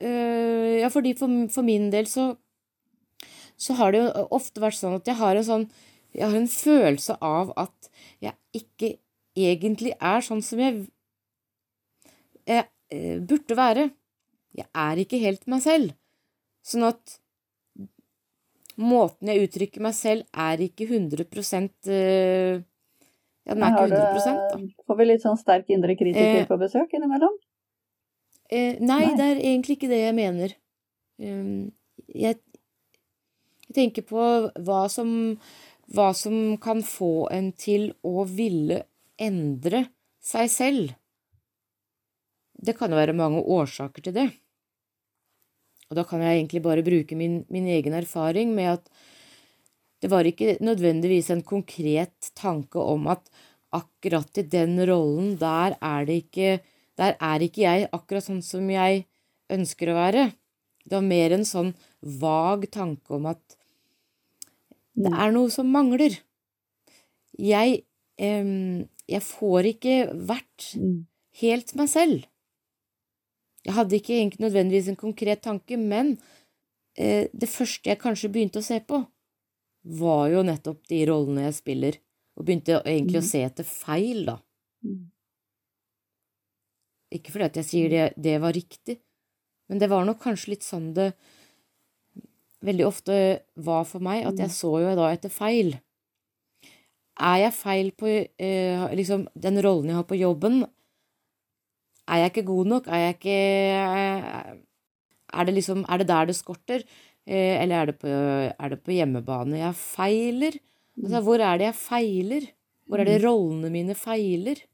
Uh, 0.02 0.82
ja, 0.82 0.90
fordi 0.92 1.14
for, 1.18 1.30
for 1.54 1.66
min 1.66 1.88
del 1.94 2.10
så 2.10 2.32
så 3.60 3.76
har 3.76 3.92
det 3.92 4.00
jo 4.02 4.26
ofte 4.32 4.62
vært 4.62 4.78
sånn 4.78 4.96
at 4.96 5.08
jeg 5.10 5.20
har 5.20 5.36
en 5.36 5.46
sånn 5.46 5.70
Jeg 6.10 6.26
har 6.26 6.34
en 6.34 6.48
følelse 6.50 7.14
av 7.22 7.52
at 7.60 7.88
jeg 8.18 8.34
ikke 8.56 8.96
egentlig 9.38 9.92
er 9.94 10.24
sånn 10.26 10.40
som 10.42 10.58
jeg, 10.58 10.80
jeg 12.50 12.64
eh, 12.90 13.20
burde 13.22 13.54
være. 13.54 13.84
Jeg 14.58 14.66
er 14.74 15.02
ikke 15.04 15.20
helt 15.22 15.46
meg 15.46 15.62
selv. 15.62 15.92
Sånn 16.66 16.88
at 16.88 17.14
måten 18.80 19.30
jeg 19.30 19.46
uttrykker 19.46 19.84
meg 19.84 19.94
selv, 19.94 20.26
er 20.34 20.64
ikke 20.64 20.88
100 20.88 21.22
eh, 21.94 22.58
Ja, 23.46 23.54
den 23.54 23.62
er 23.62 23.76
ikke 23.76 23.86
100 23.86 24.26
da. 24.26 24.60
Får 24.86 24.98
vi 24.98 25.08
litt 25.12 25.24
sånn 25.24 25.38
sterk 25.38 25.70
indre 25.70 25.94
kritiker 25.94 26.42
eh, 26.42 26.48
på 26.48 26.58
besøk 26.60 26.98
innimellom? 26.98 27.38
Eh, 28.50 28.80
nei, 28.82 29.04
nei, 29.04 29.14
det 29.14 29.26
er 29.28 29.44
egentlig 29.44 29.78
ikke 29.78 29.90
det 29.92 30.02
jeg 30.02 30.16
mener. 30.16 30.56
Um, 31.22 31.70
jeg, 32.10 32.40
jeg 33.70 33.76
tenker 33.76 34.02
på 34.02 34.22
hva 34.66 34.80
som, 34.90 35.10
hva 35.94 36.10
som 36.16 36.56
kan 36.58 36.82
få 36.82 37.28
en 37.30 37.52
til 37.54 37.92
å 38.02 38.24
ville 38.26 38.82
endre 39.14 39.84
seg 40.18 40.50
selv. 40.50 40.96
Det 42.60 42.74
kan 42.76 42.90
jo 42.90 42.98
være 42.98 43.14
mange 43.14 43.44
årsaker 43.46 44.08
til 44.08 44.16
det. 44.16 44.26
Og 45.90 45.98
da 45.98 46.02
kan 46.06 46.22
jeg 46.22 46.40
egentlig 46.40 46.64
bare 46.64 46.84
bruke 46.86 47.14
min, 47.18 47.44
min 47.46 47.68
egen 47.70 47.94
erfaring 47.94 48.50
med 48.58 48.74
at 48.74 48.90
det 50.02 50.10
var 50.10 50.26
ikke 50.26 50.56
nødvendigvis 50.64 51.30
en 51.30 51.44
konkret 51.46 52.32
tanke 52.38 52.82
om 52.82 53.06
at 53.12 53.30
akkurat 53.70 54.42
i 54.42 54.46
den 54.50 54.80
rollen, 54.88 55.36
der 55.38 55.76
er 55.78 56.10
ikke 56.10 56.60
Der 57.00 57.14
er 57.16 57.40
ikke 57.40 57.62
jeg 57.62 57.86
akkurat 57.96 58.26
sånn 58.26 58.42
som 58.44 58.66
jeg 58.68 59.06
ønsker 59.48 59.88
å 59.88 59.94
være. 59.96 60.24
Det 60.84 60.98
var 60.98 61.06
mer 61.06 61.32
en 61.32 61.46
sånn 61.48 61.70
vag 62.02 62.66
tanke 62.74 63.14
om 63.16 63.30
at 63.30 63.56
det 65.04 65.12
er 65.12 65.32
noe 65.34 65.50
som 65.52 65.70
mangler. 65.72 66.18
Jeg, 67.40 67.82
eh, 68.20 68.50
jeg 69.10 69.24
får 69.26 69.70
ikke 69.74 69.96
vært 70.28 70.72
mm. 70.76 70.98
helt 71.42 71.74
meg 71.78 71.90
selv. 71.92 72.26
Jeg 73.66 73.76
hadde 73.76 73.98
ikke 73.98 74.16
egentlig 74.16 74.44
nødvendigvis 74.46 74.88
en 74.92 75.00
konkret 75.00 75.42
tanke, 75.44 75.76
men 75.76 76.14
eh, 76.96 77.28
det 77.32 77.48
første 77.50 77.92
jeg 77.92 78.00
kanskje 78.00 78.32
begynte 78.32 78.62
å 78.62 78.66
se 78.66 78.80
på, 78.80 79.02
var 80.00 80.28
jo 80.32 80.44
nettopp 80.44 80.84
de 80.88 81.00
rollene 81.08 81.46
jeg 81.48 81.58
spiller, 81.58 81.98
og 82.36 82.46
begynte 82.46 82.80
egentlig 82.80 83.20
å 83.20 83.24
mm. 83.24 83.30
se 83.30 83.42
etter 83.44 83.68
feil, 83.68 84.24
da. 84.28 84.38
Mm. 84.84 85.02
Ikke 87.16 87.34
fordi 87.34 87.48
at 87.48 87.58
jeg 87.60 87.68
sier 87.68 87.92
det, 87.92 88.06
det 88.16 88.36
var 88.42 88.54
riktig, 88.56 89.00
men 89.68 89.80
det 89.82 89.90
var 89.90 90.06
nok 90.06 90.20
kanskje 90.22 90.54
litt 90.54 90.66
sånn 90.66 90.90
det 90.96 91.12
veldig 92.64 92.86
ofte 92.86 93.14
var 93.56 93.86
for 93.88 94.04
meg, 94.04 94.24
at 94.28 94.38
jeg 94.40 94.50
mm. 94.50 94.56
så 94.56 94.72
jo 94.82 94.96
da 94.98 95.08
etter 95.14 95.32
feil. 95.32 95.74
Er 97.20 97.42
jeg 97.42 97.56
feil 97.56 97.90
på 97.96 98.08
eh, 98.08 98.84
liksom 98.96 99.26
den 99.36 99.60
rollen 99.64 99.90
jeg 99.90 99.98
har 99.98 100.08
på 100.08 100.18
jobben? 100.20 100.62
Er 102.10 102.24
jeg 102.24 102.32
ikke 102.32 102.48
god 102.48 102.70
nok? 102.72 102.88
Er 102.88 103.04
jeg 103.04 103.16
ikke 103.18 103.38
eh, 103.76 104.54
Er 105.30 105.46
det 105.46 105.54
liksom 105.54 105.84
Er 105.86 106.00
det 106.00 106.08
der 106.08 106.30
det 106.30 106.36
skorter? 106.38 106.84
Eh, 107.26 107.60
eller 107.62 107.76
er 107.76 107.90
det, 107.90 107.98
på, 108.00 108.08
er 108.08 108.72
det 108.72 108.80
på 108.82 108.96
hjemmebane 108.96 109.60
jeg 109.60 109.76
feiler? 109.76 110.56
Altså, 110.96 111.20
mm. 111.20 111.24
hvor 111.28 111.44
er 111.44 111.60
det 111.60 111.68
jeg 111.68 111.78
feiler? 111.78 112.48
Hvor 112.88 112.98
er 112.98 113.06
det 113.06 113.20
mm. 113.20 113.26
rollene 113.28 113.70
mine 113.70 113.94
feiler? 113.94 114.64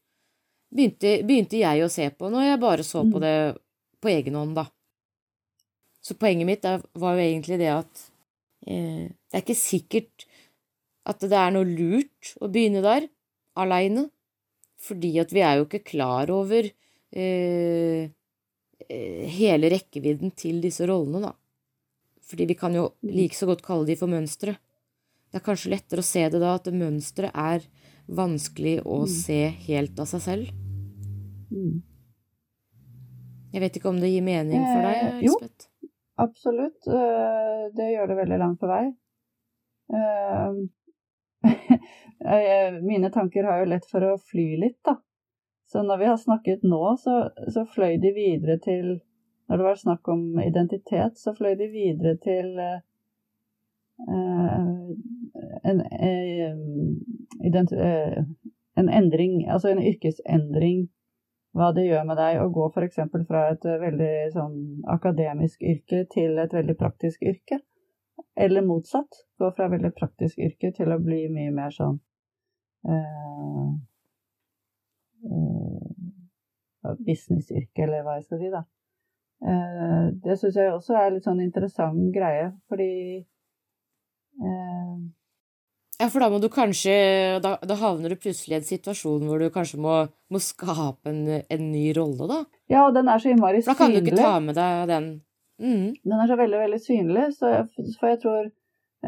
Begynte, 0.73 1.19
begynte 1.27 1.59
jeg 1.61 1.85
å 1.85 1.91
se 1.93 2.09
på 2.11 2.31
når 2.31 2.51
jeg 2.51 2.63
bare 2.63 2.87
så 2.87 3.05
på 3.07 3.21
det 3.23 3.37
på 4.03 4.11
egen 4.13 4.39
hånd, 4.39 4.57
da. 4.57 4.67
Så 6.07 6.15
poenget 6.15 6.47
mitt 6.47 6.67
var 6.67 7.17
jo 7.17 7.25
egentlig 7.25 7.59
det 7.59 7.73
at 7.73 8.03
eh, 8.69 9.07
det 9.11 9.35
er 9.35 9.43
ikke 9.43 9.59
sikkert 9.59 10.27
at 11.07 11.23
det 11.23 11.39
er 11.39 11.55
noe 11.55 11.67
lurt 11.67 12.35
å 12.43 12.51
begynne 12.51 12.83
der, 12.85 13.09
aleine, 13.59 14.09
fordi 14.83 15.17
at 15.23 15.33
vi 15.35 15.43
er 15.43 15.59
jo 15.59 15.67
ikke 15.67 15.87
klar 15.87 16.31
over 16.35 16.67
eh, 16.67 18.07
eh, 18.87 19.25
hele 19.39 19.71
rekkevidden 19.73 20.35
til 20.39 20.61
disse 20.63 20.87
rollene, 20.87 21.31
da. 21.31 21.35
Fordi 22.27 22.47
vi 22.51 22.57
kan 22.59 22.75
jo 22.75 22.89
like 23.07 23.39
så 23.39 23.47
godt 23.47 23.65
kalle 23.67 23.87
de 23.87 23.99
for 23.99 24.11
mønstre. 24.11 24.57
Det 25.31 25.41
er 25.41 25.47
kanskje 25.47 25.73
lettere 25.75 26.03
å 26.03 26.07
se 26.07 26.25
det 26.31 26.43
da, 26.43 26.57
at 26.59 26.71
mønsteret 26.75 27.35
er 27.35 27.67
vanskelig 28.07 28.81
å 28.87 29.03
mm. 29.05 29.11
se 29.11 29.41
helt 29.67 30.03
av 30.03 30.11
seg 30.11 30.23
selv. 30.23 30.51
Mm. 31.51 31.83
Jeg 33.55 33.63
vet 33.63 33.79
ikke 33.79 33.91
om 33.91 34.03
det 34.03 34.11
gir 34.11 34.27
mening 34.27 34.63
for 34.67 34.83
deg, 34.85 34.99
eh, 35.01 35.21
Lisbeth? 35.23 35.71
Absolutt. 36.17 36.87
Eh, 36.87 37.65
det 37.77 37.91
gjør 37.93 38.07
det 38.09 38.17
veldig 38.21 38.39
langt 38.41 38.61
på 38.61 38.71
vei. 38.71 38.85
Eh, 39.97 40.53
mine 42.91 43.11
tanker 43.15 43.45
har 43.45 43.61
jo 43.61 43.71
lett 43.71 43.87
for 43.91 44.05
å 44.07 44.17
fly 44.31 44.47
litt, 44.63 44.81
da. 44.89 44.97
Så 45.67 45.83
når 45.83 45.99
vi 45.99 46.09
har 46.09 46.17
snakket 46.17 46.65
nå, 46.65 46.81
så, 47.03 47.19
så 47.53 47.67
fløy 47.69 47.99
de 48.03 48.13
videre 48.15 48.59
til 48.63 49.01
Når 49.47 49.59
det 49.59 49.65
var 49.65 49.77
snakk 49.79 50.09
om 50.11 50.41
identitet, 50.43 51.19
så 51.23 51.31
fløy 51.35 51.53
de 51.55 51.69
videre 51.71 52.17
til 52.19 52.49
en, 55.71 55.83
uh, 57.79 58.25
en, 58.81 58.89
endring, 58.89 59.37
altså 59.47 59.71
en 59.71 59.83
yrkesendring 59.87 60.89
hva 61.57 61.71
det 61.73 61.87
gjør 61.87 62.05
med 62.09 62.19
deg 62.21 62.43
å 62.43 62.51
gå 62.53 62.67
f.eks. 62.69 62.99
fra 63.29 63.43
et 63.53 63.65
eh, 63.65 63.81
veldig 63.81 64.13
sånn 64.35 64.57
akademisk 64.93 65.63
yrke 65.65 66.05
til 66.13 66.37
et 66.43 66.53
veldig 66.53 66.77
praktisk 66.77 67.25
yrke. 67.25 67.63
Eller 68.37 68.65
motsatt. 68.65 69.23
Gå 69.41 69.51
fra 69.57 69.71
veldig 69.73 69.93
praktisk 69.97 70.41
yrke 70.43 70.73
til 70.77 70.93
å 70.93 71.01
bli 71.01 71.23
mye 71.33 71.53
mer 71.57 71.73
sånn 71.73 71.97
uh, 72.89 73.69
uh, 75.33 76.95
Businessyrke, 77.07 77.87
eller 77.87 78.05
hva 78.05 78.19
jeg 78.19 78.27
skal 78.29 78.43
si, 78.43 78.53
da. 78.53 78.63
Uh, 79.45 80.13
det 80.25 80.37
syns 80.41 80.57
jeg 80.61 80.73
også 80.73 80.97
er 81.01 81.15
litt 81.15 81.29
sånn 81.29 81.41
interessant 81.45 82.13
greie, 82.13 82.51
fordi 82.69 82.91
ja, 85.97 86.09
for 86.13 86.21
da 86.21 86.29
må 86.33 86.41
du 86.43 86.49
kanskje 86.53 86.95
Da, 87.45 87.55
da 87.65 87.77
havner 87.81 88.13
du 88.13 88.19
plutselig 88.21 88.53
i 88.53 88.59
en 88.59 88.67
situasjon 88.69 89.25
hvor 89.29 89.41
du 89.41 89.49
kanskje 89.53 89.81
må, 89.81 89.95
må 90.33 90.41
skape 90.43 91.13
en, 91.13 91.23
en, 91.41 91.65
ny 91.73 91.89
rolle, 91.97 92.29
da. 92.29 92.43
Ja, 92.73 92.85
og 92.89 92.97
den 92.97 93.09
er 93.09 93.23
så 93.23 93.33
innmari 93.33 93.63
synlig. 93.63 93.73
Da 93.73 93.79
kan 93.79 93.95
du 93.95 94.01
ikke 94.03 94.19
ta 94.19 94.37
med 94.45 94.59
deg 94.59 94.85
den. 94.91 95.09
Mm. 95.63 95.89
Den 96.05 96.21
er 96.21 96.29
så 96.29 96.37
veldig, 96.37 96.59
veldig 96.67 96.81
synlig, 96.85 97.27
så 97.39 97.53
jeg, 97.53 97.93
for 97.97 98.11
jeg 98.13 98.21
tror, 98.21 98.49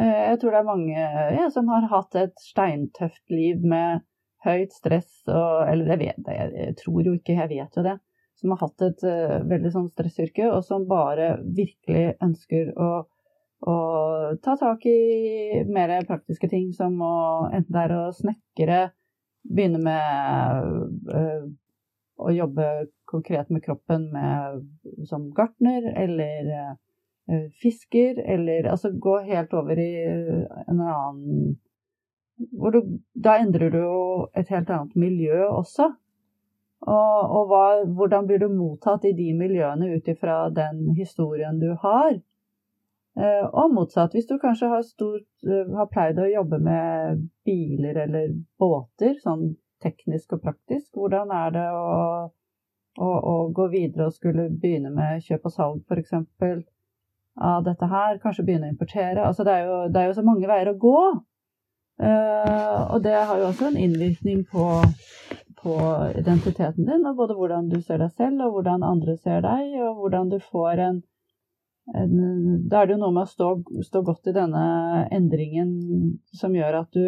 eh, 0.01 0.21
jeg 0.31 0.39
tror 0.41 0.55
det 0.55 0.61
er 0.63 0.69
mange 0.71 1.03
ja, 1.37 1.49
som 1.53 1.69
har 1.75 1.89
hatt 1.91 2.17
et 2.17 2.41
steintøft 2.41 3.35
liv 3.35 3.61
med 3.69 4.07
høyt 4.47 4.73
stress 4.73 5.27
og 5.27 5.69
Eller 5.69 5.93
jeg 5.93 6.01
vet 6.05 6.21
det, 6.25 6.37
jeg 6.39 6.77
tror 6.79 7.03
jo 7.05 7.17
ikke, 7.19 7.37
jeg 7.43 7.53
vet 7.53 7.77
jo 7.81 7.85
det. 7.85 7.99
Som 8.39 8.55
har 8.55 8.61
hatt 8.63 8.85
et 8.87 9.01
uh, 9.03 9.41
veldig 9.51 9.71
sånn 9.75 9.89
stressyrke, 9.91 10.47
og 10.55 10.63
som 10.63 10.85
bare 10.87 11.33
virkelig 11.43 12.13
ønsker 12.23 12.71
å 12.79 12.91
og 13.67 14.39
ta 14.45 14.55
tak 14.57 14.85
i 14.87 15.63
mer 15.67 15.95
praktiske 16.07 16.49
ting 16.51 16.71
som 16.77 17.01
å 17.03 17.49
enten 17.51 17.75
det 17.75 17.85
er 17.85 17.95
å 17.97 18.03
snekre, 18.15 18.83
begynne 19.49 19.81
med 19.83 21.15
øh, 21.15 21.49
å 22.19 22.35
jobbe 22.35 22.69
konkret 23.09 23.51
med 23.51 23.65
kroppen 23.65 24.09
med, 24.13 24.63
som 25.09 25.31
gartner, 25.35 25.87
eller 25.97 26.53
øh, 26.55 27.47
fisker, 27.63 28.21
eller 28.23 28.71
altså 28.71 28.93
gå 28.95 29.19
helt 29.27 29.55
over 29.59 29.81
i 29.81 29.93
en 30.07 30.83
annen 30.83 31.57
hvor 32.55 32.71
du, 32.71 33.01
Da 33.15 33.41
endrer 33.43 33.73
du 33.75 33.81
jo 33.83 34.03
et 34.37 34.49
helt 34.53 34.69
annet 34.71 34.95
miljø 34.95 35.49
også. 35.49 35.89
Og, 36.87 37.33
og 37.35 37.49
hva, 37.51 37.63
hvordan 37.83 38.29
blir 38.29 38.39
du 38.39 38.53
mottatt 38.53 39.09
i 39.09 39.15
de 39.19 39.33
miljøene 39.35 39.89
ut 39.97 40.07
ifra 40.09 40.45
den 40.55 40.93
historien 40.95 41.59
du 41.59 41.73
har? 41.83 42.21
Eh, 43.19 43.45
og 43.51 43.75
motsatt, 43.75 44.15
hvis 44.15 44.29
du 44.29 44.37
kanskje 44.39 44.71
har, 44.71 44.83
stort, 44.87 45.27
eh, 45.47 45.71
har 45.77 45.91
pleid 45.91 46.21
å 46.23 46.29
jobbe 46.31 46.61
med 46.63 47.25
biler 47.47 48.03
eller 48.05 48.35
båter, 48.61 49.17
sånn 49.23 49.57
teknisk 49.83 50.37
og 50.37 50.43
praktisk, 50.47 50.93
hvordan 50.95 51.31
er 51.35 51.55
det 51.55 51.69
å, 51.75 51.93
å, 52.99 53.09
å 53.33 53.37
gå 53.55 53.69
videre 53.75 54.09
og 54.09 54.15
skulle 54.15 54.49
begynne 54.51 54.91
med 54.95 55.23
kjøp 55.27 55.51
og 55.51 55.55
salg 55.55 55.83
f.eks.? 55.87 56.15
av 57.39 57.65
dette 57.65 57.87
her, 57.87 58.19
kanskje 58.23 58.45
begynne 58.47 58.69
å 58.69 58.73
importere. 58.73 59.23
Altså 59.23 59.45
det 59.47 59.55
er 59.55 59.69
jo, 59.69 59.79
det 59.93 60.01
er 60.01 60.11
jo 60.11 60.17
så 60.17 60.25
mange 60.27 60.49
veier 60.51 60.73
å 60.73 60.79
gå. 60.81 61.01
Uh, 61.99 62.95
og 62.95 63.03
det 63.03 63.15
har 63.15 63.41
jo 63.41 63.49
også 63.49 63.73
en 63.73 63.79
innvirkning 63.79 64.45
på, 64.53 64.67
på, 65.59 65.77
identiteten 66.19 66.87
din, 66.87 67.07
og 67.07 67.19
både 67.19 67.35
hvordan 67.39 67.71
du 67.73 67.81
ser 67.83 68.03
deg 68.03 68.13
selv, 68.15 68.45
og 68.47 68.59
hvordan 68.59 68.87
andre 68.87 69.17
ser 69.19 69.43
deg, 69.47 69.73
og 69.83 70.03
hvordan 70.03 70.31
du 70.31 70.39
får 70.43 70.85
en, 70.85 71.01
Da 71.89 72.83
er 72.83 72.89
det 72.89 72.97
jo 72.97 73.01
noe 73.01 73.15
med 73.17 73.25
å 73.25 73.31
stå, 73.31 73.49
stå, 73.87 74.03
godt 74.05 74.29
i 74.29 74.37
denne 74.37 74.63
endringen 75.15 75.71
som 76.37 76.57
gjør 76.57 76.83
at 76.83 76.91
du 76.93 77.05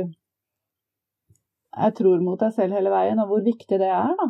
er 1.71 1.93
tror 1.97 2.23
mot 2.25 2.41
deg 2.41 2.55
selv 2.57 2.79
hele 2.79 2.93
veien, 2.93 3.21
og 3.21 3.29
hvor 3.31 3.45
viktig 3.45 3.79
det 3.79 3.91
er, 3.93 4.15
da. 4.17 4.29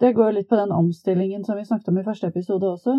Det 0.00 0.14
går 0.16 0.32
litt 0.32 0.48
på 0.48 0.56
den 0.56 0.72
omstillingen 0.72 1.44
som 1.44 1.58
vi 1.58 1.66
snakket 1.68 1.90
om 1.92 1.98
i 2.00 2.06
første 2.06 2.30
episode 2.32 2.70
også. 2.70 2.94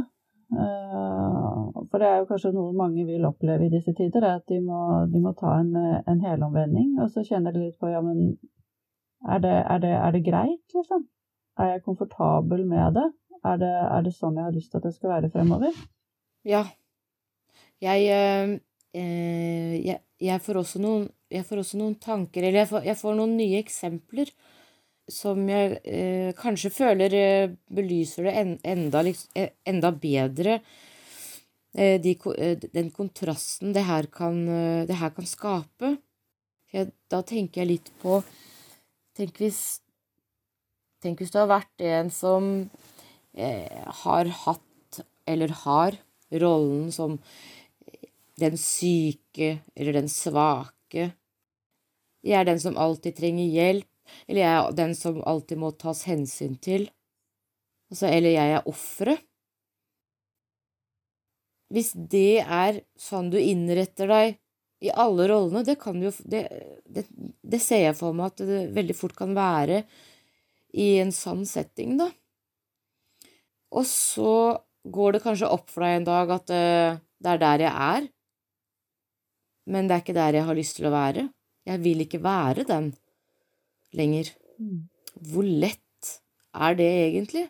Eh, 0.51 1.81
for 1.89 1.97
det 1.97 2.07
er 2.07 2.19
jo 2.19 2.27
kanskje 2.29 2.51
noe 2.53 2.75
mange 2.77 3.05
vil 3.07 3.25
oppleve 3.25 3.65
i 3.65 3.71
disse 3.73 3.95
tider, 3.97 4.27
at 4.29 4.45
de 4.51 4.59
må, 4.61 4.81
de 5.09 5.21
må 5.23 5.33
ta 5.39 5.55
en, 5.63 5.73
en 6.05 6.21
helomvending. 6.21 6.99
Og 7.01 7.09
så 7.09 7.25
kjenner 7.25 7.55
de 7.55 7.65
litt 7.65 7.79
på 7.81 7.89
ja, 7.89 8.03
men 8.05 8.37
er 9.25 9.41
det, 9.41 9.55
er 9.73 9.81
det, 9.81 9.95
er 9.97 10.13
det 10.15 10.23
greit, 10.27 10.75
liksom? 10.75 11.07
Er 11.59 11.73
jeg 11.73 11.83
komfortabel 11.87 12.63
med 12.69 12.99
det? 12.99 13.07
Er, 13.41 13.57
det? 13.57 13.71
er 13.71 14.05
det 14.05 14.13
sånn 14.13 14.37
jeg 14.37 14.47
har 14.47 14.55
lyst 14.55 14.71
til 14.71 14.81
at 14.81 14.87
det 14.87 14.93
skal 14.95 15.15
være 15.15 15.31
fremover? 15.33 15.77
Ja. 16.47 16.65
Jeg, 17.81 18.05
eh, 18.13 19.75
jeg, 19.81 19.97
jeg, 20.21 20.43
får 20.45 20.61
noen, 20.83 21.07
jeg, 21.33 21.45
får 21.47 21.63
også 21.63 21.79
noen, 21.81 21.97
tanker, 22.01 22.45
eller 22.45 22.61
jeg 22.61 22.69
får, 22.69 22.89
får 23.01 23.17
noen 23.17 23.37
nye 23.39 23.61
eksempler 23.63 24.29
som 25.11 25.41
jeg 25.49 25.79
eh, 25.83 26.29
kanskje 26.37 26.71
føler 26.73 27.15
eh, 27.17 27.53
belyser 27.73 28.29
det 28.29 28.35
en, 28.41 28.53
enda, 28.75 29.01
liksom, 29.05 29.33
eh, 29.35 29.51
enda, 29.67 29.91
bedre. 29.91 30.59
Eh, 31.73 31.97
de, 32.01 32.15
eh, 32.37 32.57
den 32.73 32.91
kontrasten 32.91 33.73
det 33.73 33.85
her 33.87 34.07
kan, 34.11 34.47
eh, 34.47 34.85
det 34.87 34.99
her 35.01 35.11
kan 35.15 35.27
skape. 35.27 35.97
Da 37.11 37.19
tenker 37.27 37.61
jeg 37.61 37.67
litt 37.67 37.89
på 37.99 38.21
Tenk 39.11 39.41
hvis, 39.41 39.81
tenk 41.03 41.19
hvis 41.19 41.33
du 41.33 41.41
har 41.41 41.49
vært 41.51 41.83
en 41.83 42.07
som 42.15 42.45
har 43.35 44.31
hatt, 44.45 44.99
eller 45.25 45.53
har, 45.63 45.95
rollen 46.31 46.91
som 46.91 47.17
den 48.39 48.57
syke 48.59 49.61
eller 49.75 49.99
den 49.99 50.09
svake. 50.11 51.11
Jeg 52.21 52.37
er 52.39 52.47
den 52.47 52.59
som 52.63 52.77
alltid 52.79 53.17
trenger 53.17 53.47
hjelp 53.51 53.87
eller 54.27 54.41
jeg 54.41 54.51
er 54.51 54.77
den 54.77 54.93
som 54.97 55.19
alltid 55.27 55.59
må 55.61 55.71
tas 55.79 56.05
hensyn 56.09 56.55
til. 56.63 56.87
Altså, 57.91 58.07
eller 58.07 58.35
jeg 58.35 58.55
er 58.55 58.69
offeret. 58.69 59.25
Hvis 61.71 61.93
det 61.95 62.43
er 62.43 62.81
sånn 62.99 63.29
du 63.31 63.37
innretter 63.39 64.09
deg 64.11 64.33
i 64.83 64.89
alle 64.91 65.27
rollene, 65.31 65.63
det 65.63 65.77
kan 65.79 66.01
jo 66.03 66.11
det, 66.27 66.41
det, 66.83 67.05
det, 67.07 67.59
ser 67.63 67.85
jeg 67.85 67.95
for 67.95 68.17
meg 68.17 68.33
at 68.33 68.43
det 68.43 68.65
veldig 68.75 68.95
fort 68.97 69.15
kan 69.15 69.31
være 69.37 69.85
i 70.75 70.97
en 70.99 71.13
sånn 71.15 71.45
setting, 71.47 71.95
da. 72.01 72.09
Og 73.71 73.85
så 73.87 74.33
går 74.91 75.15
det 75.15 75.23
kanskje 75.23 75.51
opp 75.51 75.69
for 75.71 75.85
deg 75.85 75.99
en 75.99 76.09
dag 76.09 76.33
at 76.35 76.49
det, 76.49 76.65
eh, 76.65 76.99
det 77.21 77.29
er 77.35 77.41
der 77.41 77.63
jeg 77.67 77.73
er, 77.85 78.07
men 79.69 79.87
det 79.87 79.95
er 79.95 80.03
ikke 80.03 80.17
der 80.17 80.37
jeg 80.39 80.47
har 80.47 80.57
lyst 80.57 80.77
til 80.79 80.87
å 80.89 80.93
være. 80.93 81.27
Jeg 81.69 81.81
vil 81.83 82.01
ikke 82.01 82.21
være 82.23 82.65
den 82.65 82.87
lenger. 83.93 84.31
Mm. 84.57 84.87
Hvor 85.31 85.45
lett 85.45 86.15
er 86.57 86.77
det 86.79 86.89
egentlig? 87.05 87.45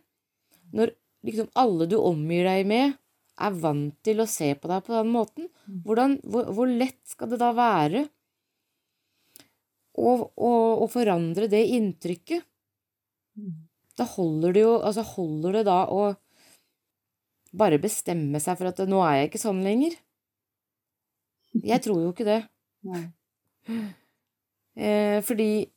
Når 0.75 0.91
liksom 1.25 1.47
alle 1.55 1.87
du 1.89 1.97
omgir 2.01 2.47
deg 2.49 2.67
med, 2.67 2.97
er 3.41 3.59
vant 3.63 3.95
til 4.05 4.21
å 4.21 4.29
se 4.29 4.51
på 4.59 4.69
deg 4.69 4.83
på 4.85 4.93
den 4.93 5.13
måten, 5.13 5.47
mm. 5.47 5.81
hvordan, 5.85 6.17
hvor, 6.27 6.51
hvor, 6.51 6.69
lett 6.69 6.99
skal 7.09 7.31
det 7.31 7.39
da 7.41 7.53
være 7.57 8.03
å, 9.97 10.11
å, 10.35 10.51
å 10.83 10.89
forandre 10.91 11.47
det 11.51 11.63
inntrykket? 11.77 12.45
Da 14.01 14.07
holder 14.09 14.55
det 14.55 14.65
jo 14.65 14.75
Altså, 14.81 15.05
holder 15.15 15.59
det 15.59 15.65
da 15.69 15.79
å 15.93 16.11
bare 17.51 17.81
bestemme 17.83 18.39
seg 18.39 18.55
for 18.57 18.69
at 18.69 18.79
nå 18.87 19.01
er 19.03 19.17
jeg 19.19 19.29
ikke 19.29 19.41
sånn 19.41 19.59
lenger? 19.65 19.97
Jeg 21.67 21.83
tror 21.83 21.99
jo 21.99 22.13
ikke 22.13 22.27
det. 22.29 22.39
Eh, 24.79 25.17
fordi 25.27 25.67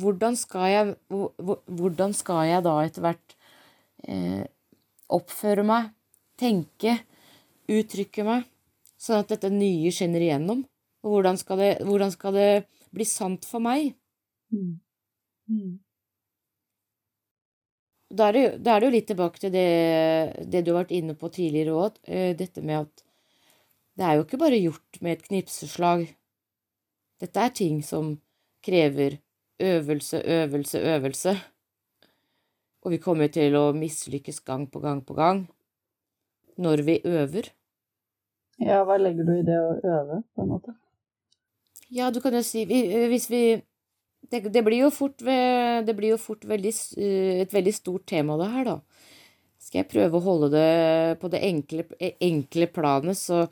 hvordan 0.00 0.34
skal 0.34 0.66
jeg, 0.72 0.96
hvordan 1.06 2.16
skal 2.18 2.48
jeg 2.48 2.64
da 2.66 2.72
etter 2.82 3.04
hvert 3.04 3.36
eh, 4.10 4.42
oppføre 5.14 5.62
meg, 5.68 5.92
tenke, 6.40 6.96
uttrykke 7.70 8.26
meg, 8.26 8.48
sånn 8.98 9.22
at 9.22 9.30
dette 9.36 9.52
nye 9.54 9.94
skinner 9.94 10.26
igjennom? 10.26 10.64
Og 11.06 11.16
hvordan 11.16 11.38
skal 11.38 11.62
det, 11.62 11.70
hvordan 11.86 12.10
skal 12.14 12.34
det 12.34 12.50
bli 12.90 13.06
sant 13.06 13.46
for 13.46 13.62
meg? 13.62 13.92
Mm. 14.50 14.74
Mm. 15.46 15.78
Da, 18.12 18.28
er 18.28 18.36
det, 18.36 18.44
da 18.60 18.74
er 18.74 18.82
det 18.82 18.88
jo 18.88 18.94
litt 18.96 19.08
tilbake 19.08 19.40
til 19.40 19.52
det, 19.54 19.68
det, 20.44 20.60
du 20.64 20.74
har 20.74 20.82
vært 20.82 20.92
inne 20.98 21.14
på 21.16 21.30
tidligere 21.32 21.76
òg, 21.86 21.96
eh, 22.04 22.34
dette 22.36 22.60
med 22.60 22.82
at 22.82 23.04
det 23.96 24.04
er 24.04 24.18
jo 24.18 24.26
ikke 24.26 24.40
bare 24.40 24.60
gjort 24.60 25.00
med 25.04 25.16
et 25.16 25.24
knipseslag. 25.28 26.04
Dette 27.20 27.40
er 27.40 27.56
ting 27.56 27.80
som 27.84 28.14
krever 28.64 29.18
øvelse, 29.62 30.22
øvelse, 30.24 30.78
øvelse. 30.94 31.34
Og 32.82 32.94
vi 32.94 33.00
kommer 33.02 33.28
til 33.32 33.56
å 33.56 33.66
mislykkes 33.76 34.40
gang 34.44 34.66
på 34.70 34.80
gang 34.82 35.02
på 35.06 35.16
gang 35.16 35.44
når 36.58 36.84
vi 36.88 37.00
øver. 37.04 37.52
Ja, 38.60 38.82
hva 38.86 38.98
legger 39.00 39.26
du 39.28 39.34
i 39.38 39.44
det 39.46 39.58
å 39.58 39.76
øve, 39.76 40.22
på 40.34 40.44
en 40.44 40.50
måte? 40.50 40.74
Ja, 41.92 42.10
du 42.10 42.20
kan 42.24 42.32
jo 42.32 42.40
si 42.44 42.64
Hvis 42.64 43.28
vi 43.30 43.60
Det, 44.30 44.40
det 44.54 44.62
blir 44.64 44.90
fort, 44.94 45.18
det 45.18 45.94
blir 45.96 46.14
jo 46.14 46.20
fort 46.20 46.44
veldig, 46.48 46.72
et 47.42 47.52
veldig 47.52 47.74
stort 47.74 48.06
tema, 48.08 48.38
det 48.40 48.50
her, 48.52 48.68
da. 48.68 48.76
Skal 49.62 49.82
jeg 49.82 49.90
prøve 49.92 50.18
å 50.18 50.24
holde 50.24 50.48
det 50.54 51.18
på 51.22 51.30
det 51.32 51.40
enkle, 51.46 51.84
enkle 52.22 52.68
planet, 52.74 53.18
så, 53.18 53.44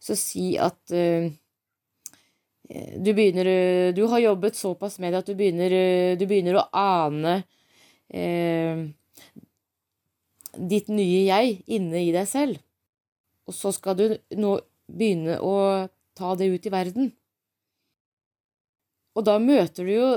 så 0.00 0.16
si 0.18 0.54
at 0.60 0.94
uh, 0.94 1.28
du 2.70 3.10
begynner 3.14 3.46
eh, 3.50 3.94
Du 3.94 4.04
har 4.06 4.18
jobbet 4.18 4.56
såpass 4.56 4.98
med 4.98 5.12
det 5.12 5.18
at 5.18 5.26
du 5.26 5.34
begynner, 5.34 5.72
eh, 5.74 6.16
du 6.18 6.26
begynner 6.30 6.60
å 6.60 6.68
ane 6.76 7.36
uh, 8.14 8.82
ditt 10.70 10.90
nye 10.90 11.24
jeg 11.26 11.56
inne 11.66 12.04
i 12.06 12.12
deg 12.14 12.28
selv. 12.30 12.60
Og 13.50 13.56
så 13.56 13.72
skal 13.74 13.98
du 13.98 14.04
nå 14.38 14.56
begynne 14.86 15.40
å 15.42 15.54
ta 16.14 16.34
det 16.38 16.50
ut 16.50 16.66
i 16.66 16.72
verden. 16.72 17.10
Og 19.16 19.26
da 19.26 19.38
møter 19.42 19.86
du 19.86 19.92
jo 19.94 20.08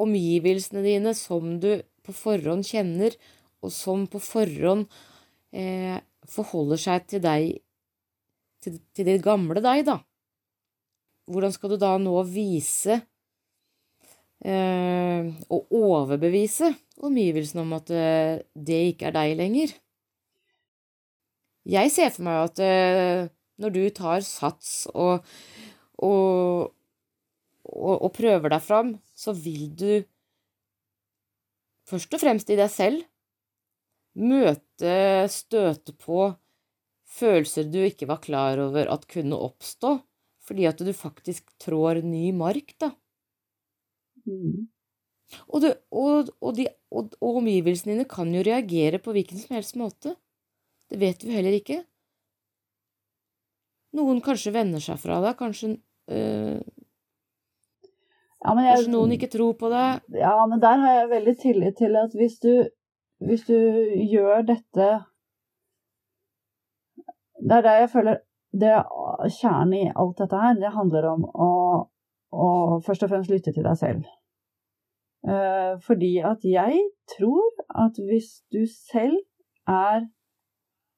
omgivelsene 0.00 0.82
dine 0.84 1.14
som 1.14 1.58
du 1.62 1.72
på 2.06 2.14
forhånd 2.16 2.64
kjenner, 2.66 3.14
og 3.60 3.72
som 3.74 4.06
på 4.10 4.20
forhånd 4.24 4.86
eh, 5.52 5.98
forholder 6.30 6.80
seg 6.80 7.10
til 7.10 7.24
deg, 7.24 7.58
til, 8.64 8.80
til 8.96 9.06
det 9.06 9.20
gamle 9.24 9.60
deg, 9.62 9.84
da 9.88 10.00
hvordan 11.30 11.54
skal 11.54 11.74
du 11.74 11.78
da 11.80 11.94
nå 12.00 12.14
vise 12.28 12.96
eh, 14.44 15.30
og 15.50 15.76
overbevise 15.76 16.72
omgivelsene 17.06 17.64
om 17.64 17.76
at 17.78 17.92
eh, 17.94 18.42
det 18.54 18.80
ikke 18.92 19.10
er 19.10 19.16
deg 19.16 19.36
lenger? 19.38 19.76
Jeg 21.70 21.92
ser 21.92 22.12
for 22.14 22.26
meg 22.26 22.48
at 22.48 22.62
eh, 22.64 23.30
når 23.60 23.74
du 23.76 23.82
tar 23.94 24.24
sats 24.26 24.88
og, 24.90 25.26
og, 26.00 26.72
og, 27.70 27.94
og 28.06 28.12
prøver 28.16 28.52
deg 28.52 28.64
fram, 28.64 28.94
så 29.14 29.34
vil 29.36 29.70
du 29.78 29.92
først 31.90 32.14
og 32.14 32.22
fremst 32.22 32.50
i 32.50 32.58
deg 32.58 32.70
selv 32.72 33.06
møte, 34.20 34.94
støte 35.30 35.94
på 35.98 36.30
følelser 37.10 37.68
du 37.70 37.80
ikke 37.82 38.08
var 38.10 38.22
klar 38.22 38.60
over 38.62 38.90
at 38.92 39.06
kunne 39.10 39.38
oppstå, 39.38 39.96
fordi 40.46 40.66
at 40.70 40.82
du 40.82 40.92
faktisk 40.96 41.50
trår 41.62 42.02
ny 42.06 42.30
mark, 42.36 42.74
da. 42.80 42.92
Mm. 44.26 44.68
Og, 45.46 45.62
du, 45.62 45.68
og, 45.94 46.30
og, 46.42 46.54
de, 46.58 46.66
og, 46.90 47.14
omgivelsene 47.22 47.94
dine 47.94 48.08
kan 48.10 48.32
jo 48.34 48.42
reagere 48.46 48.98
på 49.02 49.14
hvilken 49.14 49.38
som 49.38 49.54
helst 49.56 49.78
måte. 49.78 50.16
Det 50.90 50.98
vet 50.98 51.22
vi 51.22 51.36
heller 51.36 51.54
ikke. 51.54 51.80
Noen 53.98 54.20
kanskje 54.22 54.54
vender 54.54 54.82
seg 54.82 54.98
fra 55.02 55.18
deg, 55.22 55.36
kanskje 55.38 55.76
øh, 56.14 56.58
ja, 58.40 58.54
jeg, 58.56 58.76
Kanskje 58.76 58.92
noen 58.94 59.14
ikke 59.16 59.30
tror 59.32 59.56
på 59.60 59.68
det. 59.72 59.86
Ja, 60.16 60.34
men 60.48 60.62
der 60.62 60.80
har 60.80 60.94
jeg 60.96 61.10
veldig 61.10 61.36
tillit 61.42 61.76
til 61.76 61.96
at 62.00 62.14
hvis 62.16 62.38
du, 62.40 62.52
hvis 63.26 63.44
du 63.48 63.56
gjør 64.12 64.46
dette 64.48 64.88
Det 67.40 67.56
er 67.56 67.64
der 67.64 67.78
jeg 67.80 67.90
føler 67.90 68.20
det 68.60 68.72
kjernen 69.40 69.74
i 69.78 69.92
alt 69.96 70.18
dette 70.18 70.36
her, 70.36 70.56
det 70.58 70.72
handler 70.74 71.06
om 71.12 71.22
å, 71.24 71.50
å 72.34 72.48
først 72.84 73.04
og 73.06 73.12
fremst 73.12 73.30
lytte 73.30 73.52
til 73.54 73.64
deg 73.64 73.78
selv. 73.78 74.08
Eh, 75.24 75.74
fordi 75.86 76.18
at 76.24 76.44
jeg 76.44 76.82
tror 77.14 77.62
at 77.84 77.96
hvis 78.08 78.42
du 78.52 78.64
selv 78.66 79.16
er 79.68 80.08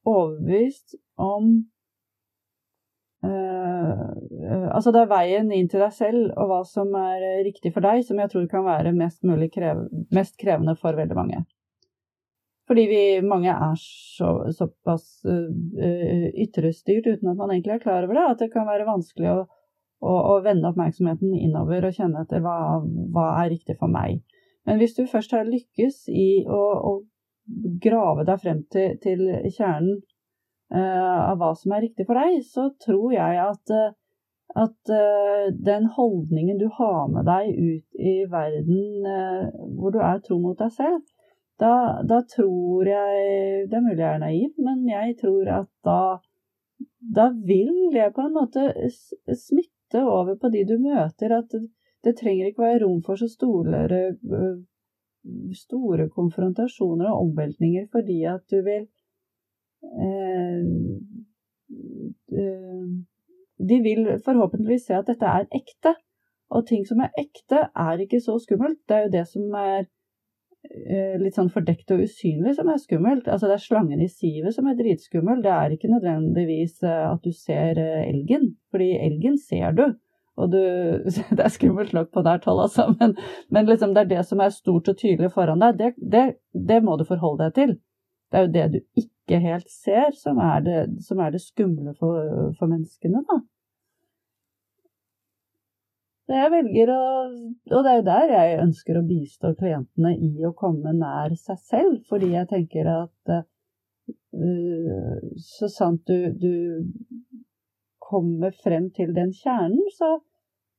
overbevist 0.07 0.97
om 1.19 1.69
Altså, 4.43 4.91
det 4.95 5.03
er 5.03 5.11
veien 5.11 5.51
inn 5.55 5.69
til 5.71 5.83
deg 5.83 5.93
selv 5.95 6.31
og 6.37 6.51
hva 6.51 6.61
som 6.67 6.93
er 6.99 7.43
riktig 7.47 7.73
for 7.75 7.85
deg, 7.85 8.03
som 8.07 8.19
jeg 8.19 8.33
tror 8.33 8.47
kan 8.51 8.65
være 8.67 8.95
mest 8.97 9.23
mulig 9.27 9.53
krev, 9.55 9.85
mest 10.15 10.39
krevende 10.41 10.75
for 10.81 10.99
veldig 10.99 11.19
mange. 11.19 11.43
Fordi 12.71 12.85
vi 12.89 13.03
mange 13.27 13.53
er 13.53 13.75
så, 13.79 14.31
såpass 14.55 15.25
uh, 15.27 16.29
ytrestyrt 16.45 17.09
uten 17.11 17.33
at 17.33 17.39
man 17.41 17.51
egentlig 17.51 17.75
er 17.77 17.83
klar 17.83 18.07
over 18.07 18.17
det, 18.17 18.27
at 18.31 18.45
det 18.45 18.53
kan 18.53 18.69
være 18.69 18.87
vanskelig 18.89 19.33
å, 19.33 19.41
å, 20.01 20.13
å 20.35 20.37
vende 20.45 20.71
oppmerksomheten 20.71 21.35
innover 21.37 21.89
og 21.89 21.97
kjenne 21.97 22.23
etter 22.23 22.45
hva, 22.45 22.57
hva 23.15 23.27
er 23.43 23.51
riktig 23.57 23.77
for 23.81 23.93
meg. 23.93 24.23
Men 24.69 24.79
hvis 24.79 24.95
du 24.95 25.05
først 25.11 25.35
har 25.35 25.49
lykkes 25.49 26.07
i 26.15 26.45
å, 26.47 26.63
å 26.87 26.93
grave 27.83 28.25
deg 28.29 28.43
frem 28.43 28.63
til, 28.73 28.95
til 29.03 29.25
kjernen 29.51 29.99
uh, 30.75 31.33
av 31.33 31.41
hva 31.41 31.53
som 31.59 31.75
er 31.75 31.89
riktig 31.89 32.07
for 32.07 32.19
deg, 32.21 32.45
så 32.47 32.69
tror 32.85 33.11
jeg 33.17 33.43
at, 33.43 33.75
uh, 33.75 33.91
at 34.59 34.93
uh, 34.93 35.49
den 35.65 35.87
holdningen 35.97 36.59
du 36.61 36.69
har 36.79 37.09
med 37.09 37.25
deg 37.29 37.53
ut 37.57 38.01
i 38.12 38.15
verden 38.31 39.07
hvor 39.79 39.95
du 39.95 40.01
er 40.05 40.21
tro 40.25 40.38
mot 40.43 40.59
deg 40.59 40.73
selv, 40.77 41.01
da, 41.62 42.03
da, 42.09 42.23
tror 42.27 42.88
jeg 42.88 43.69
Det 43.71 43.77
er 43.77 43.85
mulig 43.85 44.03
jeg 44.03 44.15
er 44.15 44.23
naiv, 44.23 44.51
men 44.67 44.83
jeg 44.88 45.17
tror 45.21 45.51
at 45.61 45.69
da, 45.87 46.01
da 47.19 47.29
vil 47.51 47.93
det 47.95 48.09
på 48.17 48.25
en 48.27 48.35
måte 48.35 48.65
smitte 48.91 50.03
over 50.03 50.35
på 50.41 50.51
de 50.53 50.65
du 50.67 50.79
møter. 50.83 51.37
At 51.38 51.55
det 52.03 52.17
trenger 52.19 52.49
ikke 52.49 52.65
være 52.65 52.83
rom 52.83 53.03
for 53.07 53.21
så 53.21 53.29
store, 53.31 54.01
store 55.55 56.09
konfrontasjoner 56.11 57.12
og 57.12 57.29
omveltninger 57.29 57.87
fordi 57.93 58.23
at 58.27 58.43
du 58.51 58.59
vil 58.67 58.88
eh, 60.01 60.65
eh, 62.41 62.88
De 63.68 63.81
vil 63.85 64.07
forhåpentligvis 64.25 64.88
se 64.88 64.98
at 64.98 65.09
dette 65.11 65.29
er 65.29 65.48
ekte. 65.55 65.94
Og 66.53 66.66
ting 66.68 66.85
som 66.88 67.01
er 67.01 67.14
ekte, 67.20 67.66
er 67.72 68.05
ikke 68.05 68.20
så 68.20 68.37
skummelt. 68.42 68.81
Det 68.88 68.96
er 68.96 69.07
jo 69.07 69.12
det 69.14 69.25
som 69.31 69.57
er 69.57 69.79
eh, 70.68 71.16
litt 71.22 71.38
sånn 71.38 71.53
fordekt 71.53 71.94
og 71.94 72.03
usynlig 72.05 72.57
som 72.59 72.68
er 72.68 72.81
skummelt. 72.83 73.29
Altså 73.29 73.48
det 73.48 73.57
er 73.57 73.66
slangen 73.66 74.05
i 74.05 74.11
sivet 74.12 74.57
som 74.57 74.68
er 74.68 74.77
dritskummel. 74.79 75.40
Det 75.44 75.53
er 75.55 75.77
ikke 75.77 75.92
nødvendigvis 75.94 76.83
at 76.85 77.25
du 77.25 77.33
ser 77.37 77.81
elgen, 77.81 78.55
fordi 78.75 78.92
elgen 79.01 79.38
ser 79.40 79.79
du. 79.79 79.87
Og 80.40 80.53
du, 80.53 80.59
det 81.37 81.44
er 81.44 81.53
skummelt 81.53 81.92
nok 81.96 82.12
på 82.12 82.25
nært 82.25 82.46
hold, 82.48 82.64
altså, 82.66 82.88
men, 82.98 83.16
men 83.53 83.68
liksom 83.68 83.94
det 83.94 84.05
er 84.05 84.12
det 84.16 84.27
som 84.29 84.40
er 84.40 84.55
stort 84.55 84.88
og 84.88 84.98
tydelig 84.98 85.33
foran 85.35 85.62
deg, 85.62 85.79
det, 85.81 85.94
det, 86.14 86.27
det, 86.53 86.83
må 86.85 86.96
du 86.96 87.05
forholde 87.09 87.48
deg 87.48 87.57
til. 87.59 87.75
Det 88.33 88.38
er 88.38 88.46
jo 88.46 88.53
det 88.55 88.66
du 88.72 89.03
ikke 89.03 89.40
helt 89.42 89.68
ser, 89.70 90.14
som 90.16 90.40
er 90.40 90.64
det, 90.64 90.79
som 91.05 91.20
er 91.20 91.35
det 91.35 91.42
skumle 91.44 91.92
for, 91.98 92.53
for, 92.59 92.70
menneskene, 92.70 93.25
da. 93.29 93.42
Jeg 96.33 96.51
velger 96.53 96.90
å 96.92 97.01
Og 97.77 97.85
det 97.85 97.90
er 97.90 97.99
jo 97.99 98.05
der 98.07 98.33
jeg 98.33 98.61
ønsker 98.62 98.99
å 98.99 99.07
bistå 99.07 99.53
klientene 99.59 100.14
i 100.16 100.47
å 100.49 100.55
komme 100.57 100.95
nær 100.97 101.35
seg 101.40 101.59
selv, 101.61 101.99
fordi 102.09 102.33
jeg 102.35 102.49
tenker 102.51 102.88
at 102.92 103.33
uh, 103.37 105.18
så 105.37 105.68
sant 105.73 106.09
du, 106.09 106.33
du 106.33 106.55
kommer 108.12 108.53
frem 108.64 108.90
til 108.97 109.14
den 109.16 109.33
kjernen, 109.37 109.85
så, 109.97 110.18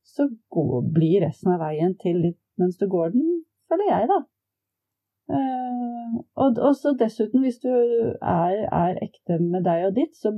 så 0.06 0.28
går, 0.54 0.88
blir 0.94 1.24
resten 1.26 1.54
av 1.54 1.62
veien 1.64 1.96
til 2.02 2.20
litt 2.28 2.40
mens 2.60 2.78
du 2.78 2.86
går 2.90 3.14
den, 3.14 3.42
føler 3.70 3.90
jeg, 3.90 4.08
da. 4.10 4.20
Uh, 5.34 6.18
og, 6.44 6.74
så 6.78 6.92
dessuten, 6.98 7.42
hvis 7.42 7.58
du 7.62 7.70
er, 7.72 8.58
er, 8.68 9.00
ekte 9.02 9.40
med 9.42 9.64
deg 9.66 9.88
og 9.88 9.96
ditt, 9.96 10.14
så 10.20 10.34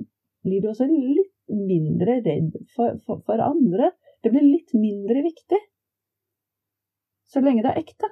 blir 0.46 0.62
du 0.62 0.70
også 0.70 0.86
litt 0.88 1.32
mindre 1.50 2.20
redd 2.22 2.54
for, 2.74 2.96
for, 3.04 3.20
for 3.26 3.42
andre. 3.42 3.90
Det 4.26 4.32
blir 4.34 4.42
litt 4.42 4.74
mindre 4.74 5.22
viktig. 5.22 5.60
Så 7.30 7.42
lenge 7.44 7.62
det 7.62 7.70
er 7.70 7.84
ekte. 7.84 8.10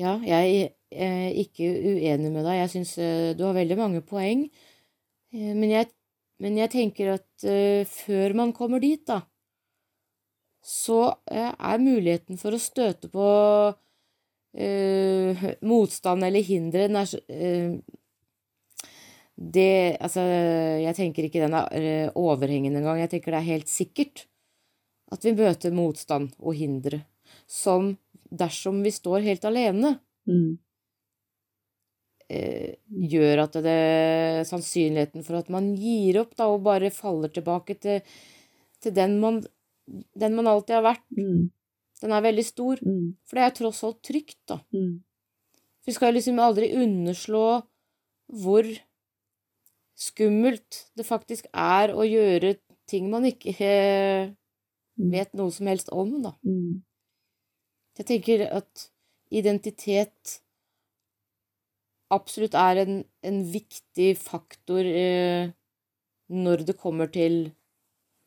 Ja, 0.00 0.18
jeg 0.20 0.72
er 0.92 1.40
ikke 1.40 1.72
uenig 1.72 2.28
med 2.34 2.44
deg. 2.44 2.58
Jeg 2.58 2.72
syns 2.74 2.92
eh, 3.00 3.32
du 3.36 3.46
har 3.46 3.56
veldig 3.56 3.78
mange 3.80 4.04
poeng. 4.04 4.44
Eh, 5.32 5.52
men 5.56 5.72
jeg 5.72 5.88
men 6.42 6.58
jeg 6.58 6.72
tenker 6.72 7.12
at 7.14 7.44
uh, 7.46 7.86
før 7.86 8.34
man 8.34 8.50
kommer 8.56 8.82
dit, 8.82 9.02
da, 9.06 9.20
så 10.62 11.14
uh, 11.14 11.52
er 11.54 11.82
muligheten 11.82 12.38
for 12.40 12.54
å 12.54 12.62
støte 12.62 13.10
på 13.12 13.28
uh, 14.58 15.44
motstand 15.62 16.26
eller 16.26 16.42
hindre 16.46 16.88
det 19.42 19.96
Altså, 20.02 20.22
jeg 20.22 20.94
tenker 20.94 21.26
ikke 21.26 21.40
den 21.42 21.54
er 21.56 22.10
overhengende 22.18 22.78
engang. 22.82 23.00
Jeg 23.00 23.10
tenker 23.14 23.32
det 23.32 23.40
er 23.40 23.52
helt 23.54 23.70
sikkert 23.70 24.26
at 25.12 25.24
vi 25.26 25.34
møter 25.36 25.74
motstand 25.76 26.32
og 26.40 26.56
hindre 26.56 27.02
som 27.48 27.92
dersom 28.32 28.80
vi 28.84 28.92
står 28.94 29.24
helt 29.26 29.44
alene. 29.48 29.96
Mm 30.28 30.56
eh, 32.32 32.76
gjør 33.12 33.44
at 33.46 33.58
det 33.64 33.78
sannsynligheten 34.48 35.24
for 35.26 35.40
at 35.40 35.50
man 35.52 35.72
gir 35.78 36.22
opp 36.22 36.36
da, 36.38 36.48
og 36.50 36.64
bare 36.66 36.92
faller 36.94 37.32
tilbake 37.32 37.76
til, 37.82 38.14
til 38.82 38.94
den, 38.96 39.18
man, 39.22 39.42
den, 39.86 40.36
man, 40.38 40.50
alltid 40.50 40.78
har 40.78 40.86
vært, 40.86 41.04
mm. 41.16 41.42
den 42.04 42.16
er 42.16 42.26
veldig 42.28 42.46
stor. 42.46 42.82
Mm. 42.84 43.12
For 43.26 43.38
det 43.38 43.46
er 43.46 43.58
tross 43.58 43.82
alt 43.88 44.00
trygt, 44.06 44.40
da. 44.50 44.60
Mm. 44.74 45.00
Vi 45.82 45.94
skal 45.96 46.14
liksom 46.14 46.38
aldri 46.38 46.70
underslå 46.78 47.46
hvor 48.42 48.68
skummelt 49.98 50.86
det 50.96 51.04
faktisk 51.06 51.48
er 51.52 51.92
å 51.94 52.06
gjøre 52.06 52.54
ting 52.88 53.08
man 53.10 53.26
ikke 53.26 53.72
vet 55.10 55.32
noe 55.38 55.52
som 55.54 55.68
helst 55.70 55.90
om, 55.92 56.14
da. 56.24 56.34
Mm. 56.46 56.82
Jeg 57.98 58.08
tenker 58.08 58.46
at 58.48 58.86
identitet 59.32 60.38
absolutt 62.12 62.54
er 62.58 62.82
en, 62.82 63.02
en 63.24 63.40
viktig 63.48 64.12
faktor 64.20 64.86
eh, 64.86 65.52
når 66.32 66.64
det 66.68 66.76
kommer 66.80 67.10
til 67.12 67.52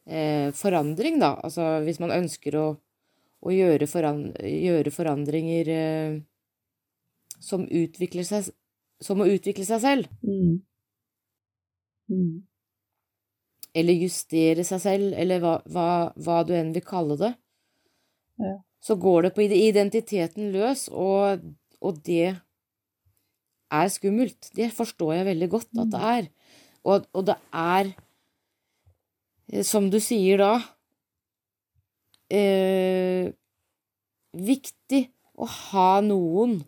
eh, 0.09 0.51
forandring, 0.57 1.19
da. 1.21 1.35
Altså 1.45 1.79
hvis 1.85 2.01
man 2.01 2.13
ønsker 2.15 2.57
å, 2.59 2.67
å 3.45 3.53
gjøre, 3.53 3.89
forand 3.89 4.33
gjøre, 4.41 4.93
forandringer 4.93 5.71
eh, 5.73 6.17
som 7.39 7.67
utvikler 7.67 8.25
seg 8.25 8.53
Som 9.03 9.19
å 9.19 9.25
utvikle 9.27 9.65
seg 9.67 9.81
selv. 9.83 10.05
Mm. 10.23 10.61
Mm. 12.07 12.45
Eller 13.75 13.99
justere 13.99 14.63
seg 14.67 14.81
selv, 14.83 15.15
eller 15.19 15.41
hva, 15.43 15.57
hva, 15.67 15.89
hva, 16.15 16.39
du 16.47 16.53
enn 16.55 16.71
vil 16.75 16.85
kalle 16.85 17.17
det. 17.19 17.33
Ja. 18.39 18.55
Så 18.85 18.95
går 19.01 19.25
det 19.25 19.33
på 19.35 19.43
identiteten 19.45 20.51
løs, 20.53 20.87
og, 20.93 21.43
og 21.81 21.99
det 22.05 22.35
er 23.73 23.91
skummelt. 23.91 24.51
Det 24.55 24.69
forstår 24.75 25.17
jeg 25.17 25.29
veldig 25.31 25.49
godt 25.51 25.81
at 25.83 25.91
det 25.91 26.03
er. 26.11 26.29
Og, 26.85 27.07
og 27.17 27.25
det 27.27 27.35
er, 27.51 27.91
eh, 29.51 29.65
som 29.65 29.89
du 29.91 29.97
sier 30.03 30.39
da, 30.39 30.53
eh, 32.29 33.31
viktig 34.35 35.01
å 35.35 35.47
ha 35.49 35.89
noen 36.05 36.59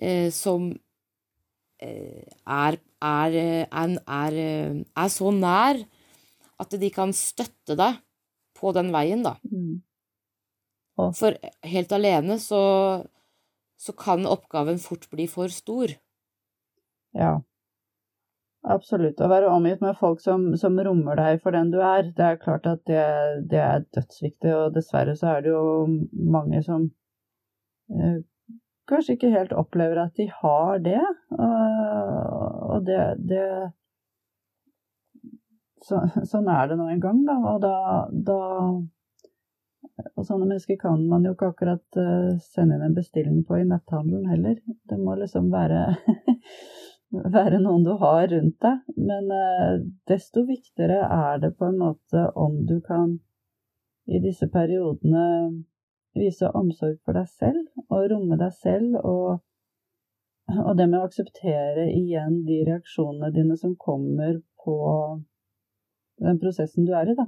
eh, 0.00 0.28
som 0.34 0.70
eh, 1.82 2.26
er, 2.44 2.78
er, 3.04 3.36
er, 3.66 4.38
er, 4.38 5.08
så 5.12 5.30
nær 5.34 5.82
at 6.58 6.74
de 6.80 6.90
kan 6.90 7.12
støtte 7.14 7.76
deg 7.78 8.00
på 8.58 8.72
den 8.74 8.90
veien, 8.94 9.22
da. 9.26 9.36
Mm. 9.46 9.78
For 11.14 11.36
helt 11.62 11.92
alene 11.94 12.40
så 12.42 12.58
så 13.78 13.94
kan 13.94 14.26
oppgaven 14.26 14.80
fort 14.82 15.06
bli 15.10 15.28
for 15.30 15.52
stor. 15.54 15.92
Ja, 17.16 17.34
absolutt. 18.66 19.20
Å 19.22 19.30
være 19.30 19.50
omgitt 19.54 19.82
med 19.84 19.98
folk 20.00 20.22
som, 20.22 20.50
som, 20.60 20.78
rommer 20.84 21.18
deg 21.20 21.42
for 21.44 21.54
den 21.54 21.70
du 21.74 21.78
er, 21.78 22.10
det 22.16 22.26
er 22.26 22.40
klart 22.42 22.66
at 22.66 22.82
det, 22.90 23.04
det 23.52 23.62
er 23.62 23.86
dødsviktig, 23.94 24.54
og 24.54 24.74
dessverre 24.74 25.14
så 25.18 25.36
er 25.36 25.46
det 25.46 25.54
jo 25.54 25.62
mange 26.10 26.62
som 26.66 26.88
eh, 27.94 28.18
kanskje 28.88 29.16
ikke 29.16 29.32
helt 29.34 29.54
opplever 29.56 30.02
at 30.02 30.16
de 30.18 30.28
har 30.40 30.78
det, 30.84 31.00
og, 31.38 32.78
det, 32.86 33.00
det 33.30 33.46
så, 35.84 36.02
Sånn 36.28 36.48
er 36.52 36.70
det 36.70 36.78
nå 36.78 36.88
en 36.92 37.02
gang, 37.02 37.24
da, 37.26 37.36
og 37.52 37.60
da, 37.64 37.74
da 38.10 38.38
og 40.14 40.26
sånne 40.26 40.46
mennesker 40.46 40.78
kan 40.78 41.00
man 41.10 41.24
jo 41.26 41.34
ikke 41.34 41.52
akkurat 41.52 41.98
uh, 41.98 42.34
sende 42.42 42.76
inn 42.76 42.84
en 42.86 42.96
bestilling 42.96 43.40
på 43.46 43.58
i 43.58 43.66
netthandelen 43.66 44.28
heller. 44.30 44.58
Det 44.90 44.98
må 44.98 45.16
liksom 45.18 45.48
være, 45.50 45.80
være 47.38 47.60
noen 47.62 47.86
du 47.86 47.94
har 48.02 48.28
rundt 48.30 48.58
deg. 48.62 48.84
Men 48.94 49.32
uh, 49.32 49.80
desto 50.10 50.44
viktigere 50.46 51.00
er 51.02 51.42
det 51.42 51.54
på 51.58 51.70
en 51.70 51.80
måte 51.82 52.28
om 52.38 52.60
du 52.68 52.78
kan 52.84 53.16
i 54.08 54.22
disse 54.24 54.48
periodene 54.50 55.26
vise 56.18 56.50
omsorg 56.56 56.96
for 57.04 57.18
deg 57.18 57.28
selv 57.30 57.77
og 57.88 58.10
romme 58.12 58.38
deg 58.40 58.52
selv 58.56 58.98
og 59.02 59.38
og 60.48 60.78
det 60.78 60.86
med 60.88 61.02
å 61.02 61.06
akseptere 61.06 61.90
igjen 61.92 62.38
de 62.46 62.62
reaksjonene 62.64 63.28
dine 63.34 63.56
som 63.60 63.74
kommer 63.76 64.38
på 64.64 64.76
den 66.24 66.40
prosessen 66.40 66.86
du 66.88 66.94
er 66.96 67.10
i, 67.12 67.16
da. 67.18 67.26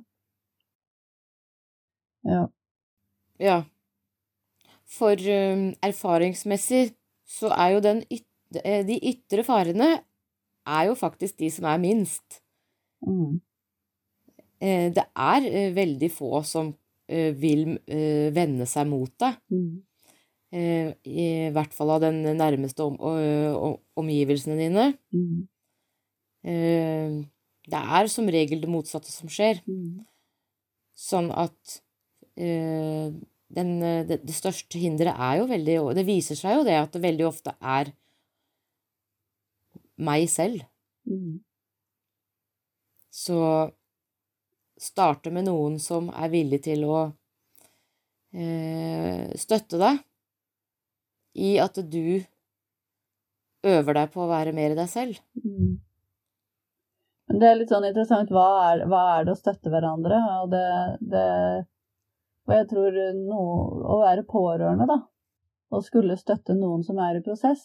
Ja. 2.31 2.47
Ja. 3.41 3.59
For 4.91 5.21
um, 5.21 5.67
erfaringsmessig 5.85 6.95
så 7.29 7.53
er 7.55 7.77
jo 7.77 7.85
den 7.85 8.03
yt 8.11 8.27
eh, 8.65 8.83
de 8.89 8.97
ytre 9.13 9.45
farene 9.47 9.91
er 10.67 10.89
jo 10.89 10.97
faktisk 10.99 11.39
de 11.39 11.53
som 11.53 11.69
er 11.71 11.79
minst. 11.83 12.41
Mm. 13.07 13.39
Eh, 14.61 14.89
det 14.97 15.07
er 15.07 15.47
eh, 15.47 15.75
veldig 15.77 16.11
få 16.13 16.41
som 16.47 16.75
vil 17.11 17.73
vende 17.91 18.69
seg 18.71 18.85
mot 18.87 19.11
deg. 19.19 19.41
Mm. 19.51 19.81
Eh, 20.51 20.91
I 21.07 21.27
hvert 21.55 21.75
fall 21.77 21.93
av 21.95 22.03
den 22.03 22.25
nærmeste 22.39 22.83
om, 22.83 22.97
om, 22.99 23.77
omgivelsene 24.03 24.57
dine. 24.59 24.87
Mm. 25.15 25.45
Eh, 26.51 27.21
det 27.71 27.83
er 28.01 28.11
som 28.11 28.31
regel 28.31 28.63
det 28.63 28.71
motsatte 28.71 29.13
som 29.13 29.31
skjer. 29.31 29.63
Mm. 29.71 30.03
Sånn 30.99 31.31
at 31.33 31.81
den, 32.41 33.71
det, 34.09 34.21
det 34.25 34.33
største 34.33 34.79
hinderet 34.81 35.19
er 35.21 35.41
jo 35.41 35.49
veldig 35.51 35.75
Og 35.83 35.89
det 35.99 36.07
viser 36.07 36.39
seg 36.39 36.55
jo 36.55 36.63
det 36.65 36.77
at 36.79 36.95
det 36.95 37.03
veldig 37.03 37.27
ofte 37.27 37.53
er 37.61 37.91
meg 40.01 40.25
selv. 40.33 40.63
Mm. 41.05 41.41
Så 43.13 43.37
starte 44.81 45.33
med 45.35 45.49
noen 45.51 45.77
som 45.83 46.09
er 46.15 46.31
villig 46.33 46.63
til 46.65 46.87
å 46.89 47.01
eh, 48.33 49.29
støtte 49.37 49.81
deg 49.81 50.01
i 51.35 51.57
at 51.63 51.79
du 51.91 52.21
øver 53.67 53.97
deg 53.97 54.13
på 54.13 54.25
å 54.25 54.31
være 54.31 54.55
mer 54.57 54.75
deg 54.79 54.89
selv. 54.91 55.21
Mm. 55.45 55.79
Det 57.31 57.47
er 57.47 57.59
litt 57.61 57.71
sånn 57.71 57.87
interessant. 57.87 58.33
Hva 58.35 58.47
er, 58.71 58.87
hva 58.91 59.03
er 59.17 59.27
det 59.27 59.35
å 59.37 59.39
støtte 59.39 59.71
hverandre? 59.71 60.19
Og, 60.41 60.49
det, 60.51 60.65
det, 61.13 61.27
og 62.49 62.55
jeg 62.57 62.67
tror 62.73 62.99
noe, 63.21 63.61
å 63.87 64.01
være 64.03 64.27
pårørende, 64.27 64.89
da, 64.91 64.99
og 65.71 65.87
skulle 65.87 66.19
støtte 66.19 66.57
noen 66.59 66.83
som 66.87 66.99
er 66.99 67.21
i 67.21 67.23
prosess, 67.23 67.63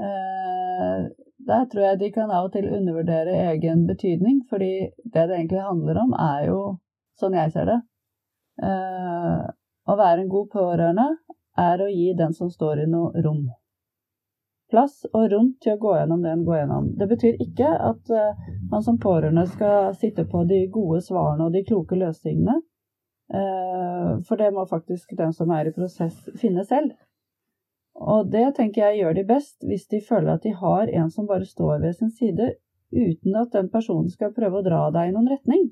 eh, 0.00 1.10
der 1.44 1.66
tror 1.68 1.84
jeg 1.90 2.00
de 2.00 2.08
kan 2.14 2.32
av 2.32 2.48
og 2.48 2.54
til 2.54 2.70
undervurdere 2.72 3.36
egen 3.50 3.84
betydning. 3.90 4.40
Fordi 4.48 4.72
det 5.04 5.26
det 5.28 5.42
egentlig 5.42 5.66
handler 5.66 6.00
om, 6.06 6.16
er 6.16 6.48
jo, 6.48 6.60
sånn 7.20 7.36
jeg 7.36 7.52
ser 7.52 7.68
det, 7.68 7.80
eh, 8.64 9.44
å 9.84 9.98
være 10.00 10.24
en 10.24 10.32
god 10.32 10.48
pårørende 10.54 11.10
er 11.58 11.82
å 11.82 11.90
gi 11.90 12.12
den 12.18 12.34
som 12.34 12.50
står 12.50 12.84
i 12.84 12.88
noe 12.90 13.22
rom 13.24 13.44
plass 14.74 15.04
og 15.12 15.28
rom 15.32 15.52
til 15.62 15.74
å 15.74 15.80
gå 15.80 15.94
gjennom 15.98 16.22
det 16.24 16.32
en 16.34 16.44
går 16.46 16.60
gjennom. 16.62 16.90
Det 16.98 17.08
betyr 17.10 17.42
ikke 17.44 17.70
at 17.90 18.12
uh, 18.12 18.46
man 18.72 18.84
som 18.86 18.98
pårørende 19.00 19.46
skal 19.52 19.92
sitte 19.98 20.26
på 20.30 20.44
de 20.50 20.64
gode 20.72 21.02
svarene 21.06 21.46
og 21.46 21.54
de 21.54 21.64
kloke 21.68 21.98
løsningene, 22.00 22.58
uh, 23.34 24.10
for 24.26 24.40
det 24.40 24.50
må 24.56 24.66
faktisk 24.70 25.14
den 25.18 25.34
som 25.36 25.52
er 25.54 25.70
i 25.70 25.74
prosess, 25.76 26.16
finne 26.40 26.66
selv. 26.66 26.94
Og 27.94 28.26
det 28.32 28.48
tenker 28.56 28.88
jeg 28.88 29.04
gjør 29.04 29.14
de 29.20 29.26
best 29.28 29.62
hvis 29.62 29.86
de 29.92 30.02
føler 30.02 30.34
at 30.34 30.42
de 30.42 30.54
har 30.58 30.90
en 30.90 31.12
som 31.14 31.28
bare 31.30 31.46
står 31.46 31.78
ved 31.84 31.94
sin 32.00 32.10
side, 32.10 32.56
uten 32.94 33.38
at 33.38 33.54
den 33.54 33.70
personen 33.70 34.10
skal 34.10 34.34
prøve 34.34 34.60
å 34.60 34.66
dra 34.66 34.88
deg 34.94 35.10
i 35.10 35.14
noen 35.14 35.30
retning. 35.30 35.68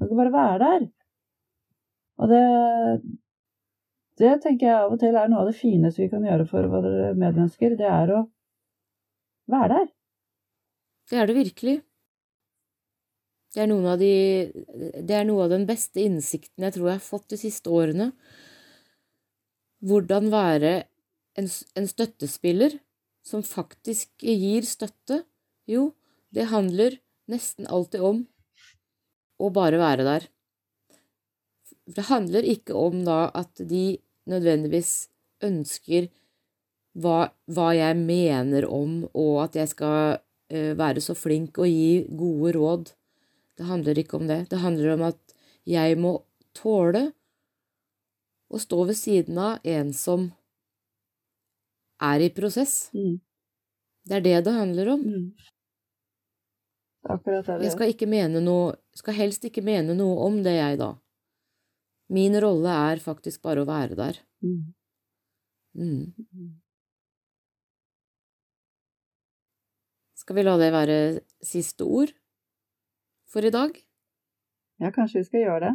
Du 0.00 0.06
skal 0.06 0.18
bare 0.22 0.32
være 0.32 0.58
der. 0.64 0.88
Og 2.16 2.32
det, 2.32 2.40
det 4.16 4.32
tenker 4.44 4.68
jeg 4.68 4.76
av 4.76 4.94
og 4.94 5.00
til 5.00 5.16
er 5.16 5.28
noe 5.28 5.42
av 5.44 5.50
det 5.50 5.58
fineste 5.58 6.02
vi 6.02 6.08
kan 6.12 6.24
gjøre 6.24 6.46
for 6.48 6.68
våre 6.72 7.12
medmennesker. 7.12 7.76
Det 7.76 7.88
er 7.90 8.14
å 8.16 8.22
være 9.52 9.68
der. 9.74 9.92
Det 11.10 11.20
er 11.20 11.28
det 11.28 11.36
virkelig. 11.36 11.76
Det 13.54 13.62
er, 13.62 13.68
noen 13.70 13.86
av 13.88 14.00
de, 14.00 14.12
det 15.00 15.14
er 15.16 15.24
noe 15.24 15.46
av 15.46 15.52
den 15.52 15.64
beste 15.68 16.02
innsikten 16.02 16.66
jeg 16.66 16.74
tror 16.74 16.90
jeg 16.90 16.98
har 16.98 17.04
fått 17.06 17.30
de 17.32 17.38
siste 17.40 17.72
årene. 17.72 18.10
Hvordan 19.86 20.28
være 20.32 20.72
en, 21.40 21.48
en 21.48 21.88
støttespiller 21.88 22.76
som 23.26 23.44
faktisk 23.46 24.22
gir 24.22 24.66
støtte. 24.66 25.22
Jo, 25.66 25.90
det 26.30 26.48
handler 26.52 26.98
nesten 27.30 27.66
alltid 27.66 28.04
om 28.06 28.24
å 29.42 29.50
bare 29.54 29.80
være 29.80 30.06
der. 30.06 30.28
Det 31.86 32.06
handler 32.08 32.46
ikke 32.46 32.74
om 32.78 33.04
da 33.06 33.26
at 33.34 33.62
de 33.62 33.98
nødvendigvis 34.30 35.08
ønsker 35.44 36.08
hva, 36.96 37.28
hva, 37.52 37.70
jeg 37.76 37.98
mener 38.00 38.66
om, 38.72 39.02
og 39.12 39.42
at 39.44 39.58
jeg 39.58 39.72
skal 39.72 40.16
uh, 40.16 40.72
være 40.78 41.02
så 41.04 41.16
flink 41.18 41.58
og 41.60 41.68
gi 41.68 42.06
gode 42.08 42.54
råd. 42.56 42.94
Det 43.56 43.68
handler 43.68 44.00
ikke 44.00 44.16
om 44.20 44.26
det. 44.28 44.46
Det 44.50 44.62
handler 44.62 44.94
om 44.94 45.04
at 45.10 45.36
jeg 45.66 45.98
må 46.00 46.18
tåle 46.56 47.10
å 48.48 48.60
stå 48.62 48.84
ved 48.88 48.98
siden 48.98 49.38
av 49.42 49.64
en 49.66 49.92
som 49.96 50.30
er 52.02 52.26
i 52.26 52.30
prosess. 52.32 52.88
Mm. 52.94 53.18
Det 54.06 54.18
er 54.20 54.24
det 54.24 54.36
det 54.46 54.54
handler 54.54 54.92
om. 54.94 55.02
Mm. 55.02 55.26
Akkurat 57.08 57.46
det. 57.46 57.62
Jeg 57.64 57.74
skal, 57.74 57.90
ikke 57.92 58.08
mene 58.10 58.42
noe, 58.42 58.76
skal 58.96 59.16
helst 59.16 59.44
ikke 59.46 59.64
mene 59.66 59.94
noe 59.98 60.18
om 60.26 60.40
det, 60.44 60.56
jeg, 60.58 60.78
da. 60.80 60.94
Min 62.12 62.38
rolle 62.40 62.74
er 62.92 63.02
faktisk 63.02 63.42
bare 63.42 63.64
å 63.64 63.68
være 63.68 63.98
der. 63.98 64.20
Mm. 64.44 64.74
Mm. 65.76 66.52
Skal 70.16 70.38
vi 70.38 70.44
la 70.46 70.54
det 70.60 70.70
være 70.74 70.98
siste 71.44 71.84
ord 71.84 72.14
for 73.30 73.46
i 73.46 73.52
dag? 73.54 73.74
Ja, 74.82 74.92
kanskje 74.94 75.22
vi 75.22 75.28
skal 75.28 75.44
gjøre 75.44 75.62
det. 75.66 75.74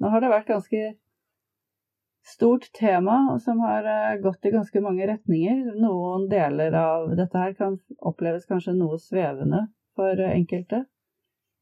Nå 0.00 0.10
har 0.12 0.22
det 0.22 0.30
vært 0.32 0.48
ganske 0.48 0.84
stort 2.26 2.70
tema 2.76 3.38
som 3.40 3.60
har 3.64 3.86
eh, 3.88 4.20
gått 4.22 4.46
i 4.46 4.54
ganske 4.54 4.82
mange 4.84 5.06
retninger. 5.08 5.60
Noen 5.80 6.28
deler 6.30 6.76
av 6.78 7.10
dette 7.18 7.42
her 7.42 7.56
kan 7.58 7.78
oppleves 7.98 8.46
kanskje 8.48 8.76
noe 8.76 9.00
svevende 9.02 9.66
for 9.98 10.24
enkelte. 10.30 10.84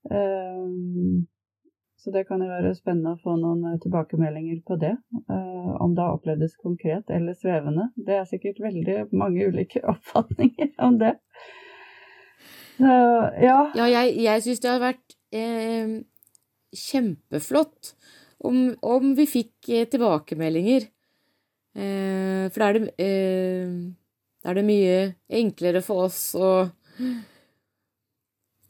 Um, 0.08 1.26
så 1.98 2.12
det 2.14 2.24
kan 2.28 2.42
jo 2.42 2.48
være 2.50 2.74
spennende 2.78 3.16
å 3.16 3.20
få 3.22 3.34
noen 3.40 3.64
eh, 3.72 3.78
tilbakemeldinger 3.82 4.60
på 4.66 4.78
det. 4.78 4.94
Uh, 5.26 5.74
om 5.82 5.96
det 5.96 6.04
har 6.04 6.14
opplevdes 6.14 6.54
konkret 6.62 7.10
eller 7.10 7.34
svevende. 7.34 7.88
Det 7.96 8.14
er 8.20 8.28
sikkert 8.30 8.60
veldig 8.62 9.08
mange 9.10 9.48
ulike 9.50 9.82
oppfatninger 9.92 10.76
om 10.86 11.00
det. 11.02 11.16
Uh, 12.78 13.26
ja. 13.42 13.58
ja, 13.74 13.88
jeg, 13.90 14.14
jeg 14.22 14.44
syns 14.44 14.62
det 14.62 14.70
har 14.70 14.84
vært 14.84 15.16
eh, 15.34 15.98
kjempeflott 16.78 17.94
om, 18.46 18.60
om, 18.86 19.14
vi 19.18 19.26
fikk 19.26 19.70
eh, 19.72 19.88
tilbakemeldinger. 19.90 20.86
Eh, 21.78 22.46
for 22.52 22.62
da 22.62 22.68
er, 22.68 22.78
det, 22.78 22.94
eh, 23.02 23.74
da 24.42 24.52
er 24.52 24.60
det 24.60 24.66
mye 24.68 25.00
enklere 25.40 25.82
for 25.82 26.06
oss 26.06 26.22
å, 26.38 26.52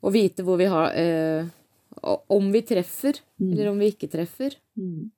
å 0.00 0.16
vite 0.16 0.44
hvor 0.46 0.56
vi 0.60 0.72
har 0.72 0.96
eh, 0.96 1.52
Om 2.02 2.50
vi 2.52 2.62
treffer, 2.62 3.20
mm. 3.40 3.52
eller 3.52 3.70
om 3.70 3.78
vi 3.78 3.92
ikke 3.92 4.10
treffer. 4.12 4.54
Mm. 4.78 5.10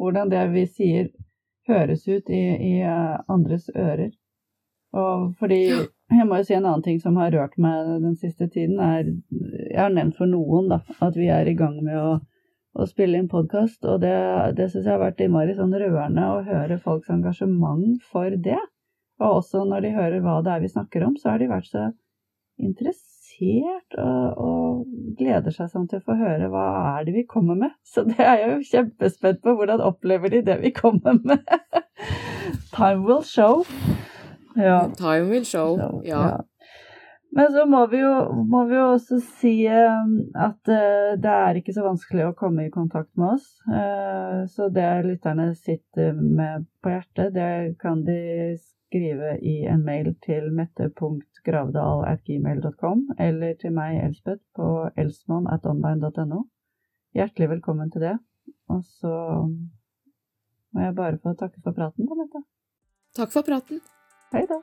Hvordan 0.00 0.32
det 0.32 0.46
vi 0.54 0.64
sier, 0.66 1.10
høres 1.68 2.06
ut 2.08 2.30
i, 2.32 2.40
i 2.40 2.72
eh, 2.82 3.16
andres 3.30 3.68
ører. 3.74 4.10
Og 4.96 5.34
fordi 5.38 5.60
jeg 5.68 6.26
må 6.26 6.40
jo 6.40 6.46
si 6.48 6.56
en 6.56 6.64
annen 6.66 6.82
ting 6.82 6.98
som 7.02 7.18
har 7.20 7.30
rørt 7.34 7.54
meg 7.62 7.92
den 8.02 8.16
siste 8.18 8.48
tiden, 8.50 8.80
er 8.82 9.12
Jeg 9.70 9.78
har 9.78 9.92
nevnt 9.94 10.16
for 10.18 10.26
noen 10.26 10.70
da, 10.72 10.80
at 10.98 11.16
vi 11.18 11.28
er 11.30 11.46
i 11.46 11.54
gang 11.54 11.76
med 11.84 11.94
å, 12.00 12.16
å 12.74 12.88
spille 12.90 13.20
inn 13.20 13.30
podkast, 13.30 13.84
og 13.86 14.00
det, 14.02 14.16
det 14.58 14.70
syns 14.72 14.88
jeg 14.88 14.96
har 14.96 15.04
vært 15.04 15.22
innmari 15.22 15.54
sånn 15.54 15.76
rørende 15.76 16.26
å 16.26 16.42
høre 16.48 16.80
folks 16.82 17.12
engasjement 17.14 18.02
for 18.10 18.34
det. 18.34 18.58
Og 19.20 19.42
også 19.42 19.62
når 19.68 19.86
de 19.86 19.94
hører 19.94 20.24
hva 20.24 20.40
det 20.42 20.56
er 20.56 20.64
vi 20.64 20.74
snakker 20.74 21.06
om, 21.06 21.16
så 21.20 21.34
har 21.34 21.42
de 21.42 21.50
vært 21.52 21.70
så 21.70 21.86
interessert 22.58 23.09
og, 23.40 24.40
og 24.40 25.16
gleder 25.18 25.54
seg 25.54 25.70
sånn 25.72 25.88
til 25.90 26.00
å 26.00 26.06
få 26.06 26.16
høre 26.18 26.50
hva 26.52 26.66
er 26.98 27.06
det 27.08 27.14
vi 27.16 27.24
kommer 27.28 27.58
med. 27.58 27.74
Så 27.86 28.04
det 28.08 28.20
er 28.20 28.42
jeg 28.42 28.52
jo 28.52 28.68
kjempespent 28.70 29.42
på. 29.44 29.54
Hvordan 29.58 29.82
opplever 29.84 30.32
de 30.32 30.42
det 30.46 30.60
vi 30.62 30.72
kommer 30.76 31.18
med? 31.24 31.44
Time 32.76 33.06
will 33.06 33.24
show. 33.26 33.64
Ja. 34.56 34.88
Time 34.98 35.30
will 35.30 35.46
show. 35.48 35.78
Ja. 35.78 35.90
ja. 36.04 36.36
Men 37.32 37.52
så 37.52 37.66
må 37.66 37.86
vi, 37.86 37.98
jo, 38.02 38.32
må 38.50 38.64
vi 38.66 38.74
jo 38.74 38.88
også 38.96 39.20
si 39.38 39.68
um, 39.70 40.16
at 40.34 40.66
uh, 40.66 41.14
det 41.20 41.30
er 41.30 41.54
ikke 41.60 41.72
så 41.76 41.84
vanskelig 41.86 42.24
å 42.26 42.34
komme 42.38 42.64
i 42.66 42.70
kontakt 42.74 43.16
med 43.20 43.28
oss. 43.36 43.46
Uh, 43.70 44.42
så 44.50 44.68
det 44.74 45.04
lytterne 45.06 45.54
sitter 45.54 46.12
med 46.18 46.66
på 46.82 46.90
hjertet, 46.90 47.34
det 47.36 47.76
kan 47.82 48.02
de 48.06 48.56
skrive 48.58 49.38
i 49.46 49.66
en 49.70 49.84
mail 49.86 50.14
til 50.26 50.50
mette.gravdal.gmail.com 50.58 52.98
eller 53.18 53.54
til 53.62 53.72
meg, 53.78 53.92
Elspeth, 54.08 54.44
på 54.58 54.90
elsmon.online.no. 54.98 56.40
Hjertelig 57.14 57.48
velkommen 57.54 57.88
til 57.94 58.02
det. 58.08 58.16
Og 58.70 58.82
så 58.98 59.14
må 60.74 60.78
jeg 60.82 60.94
bare 60.98 61.18
få 61.22 61.30
takke 61.38 61.58
for 61.62 61.72
praten, 61.78 62.06
da, 62.10 62.14
Mette. 62.18 62.40
Takk 63.18 63.30
for 63.34 63.42
praten. 63.46 63.78
Hei 64.34 64.44
da. 64.50 64.58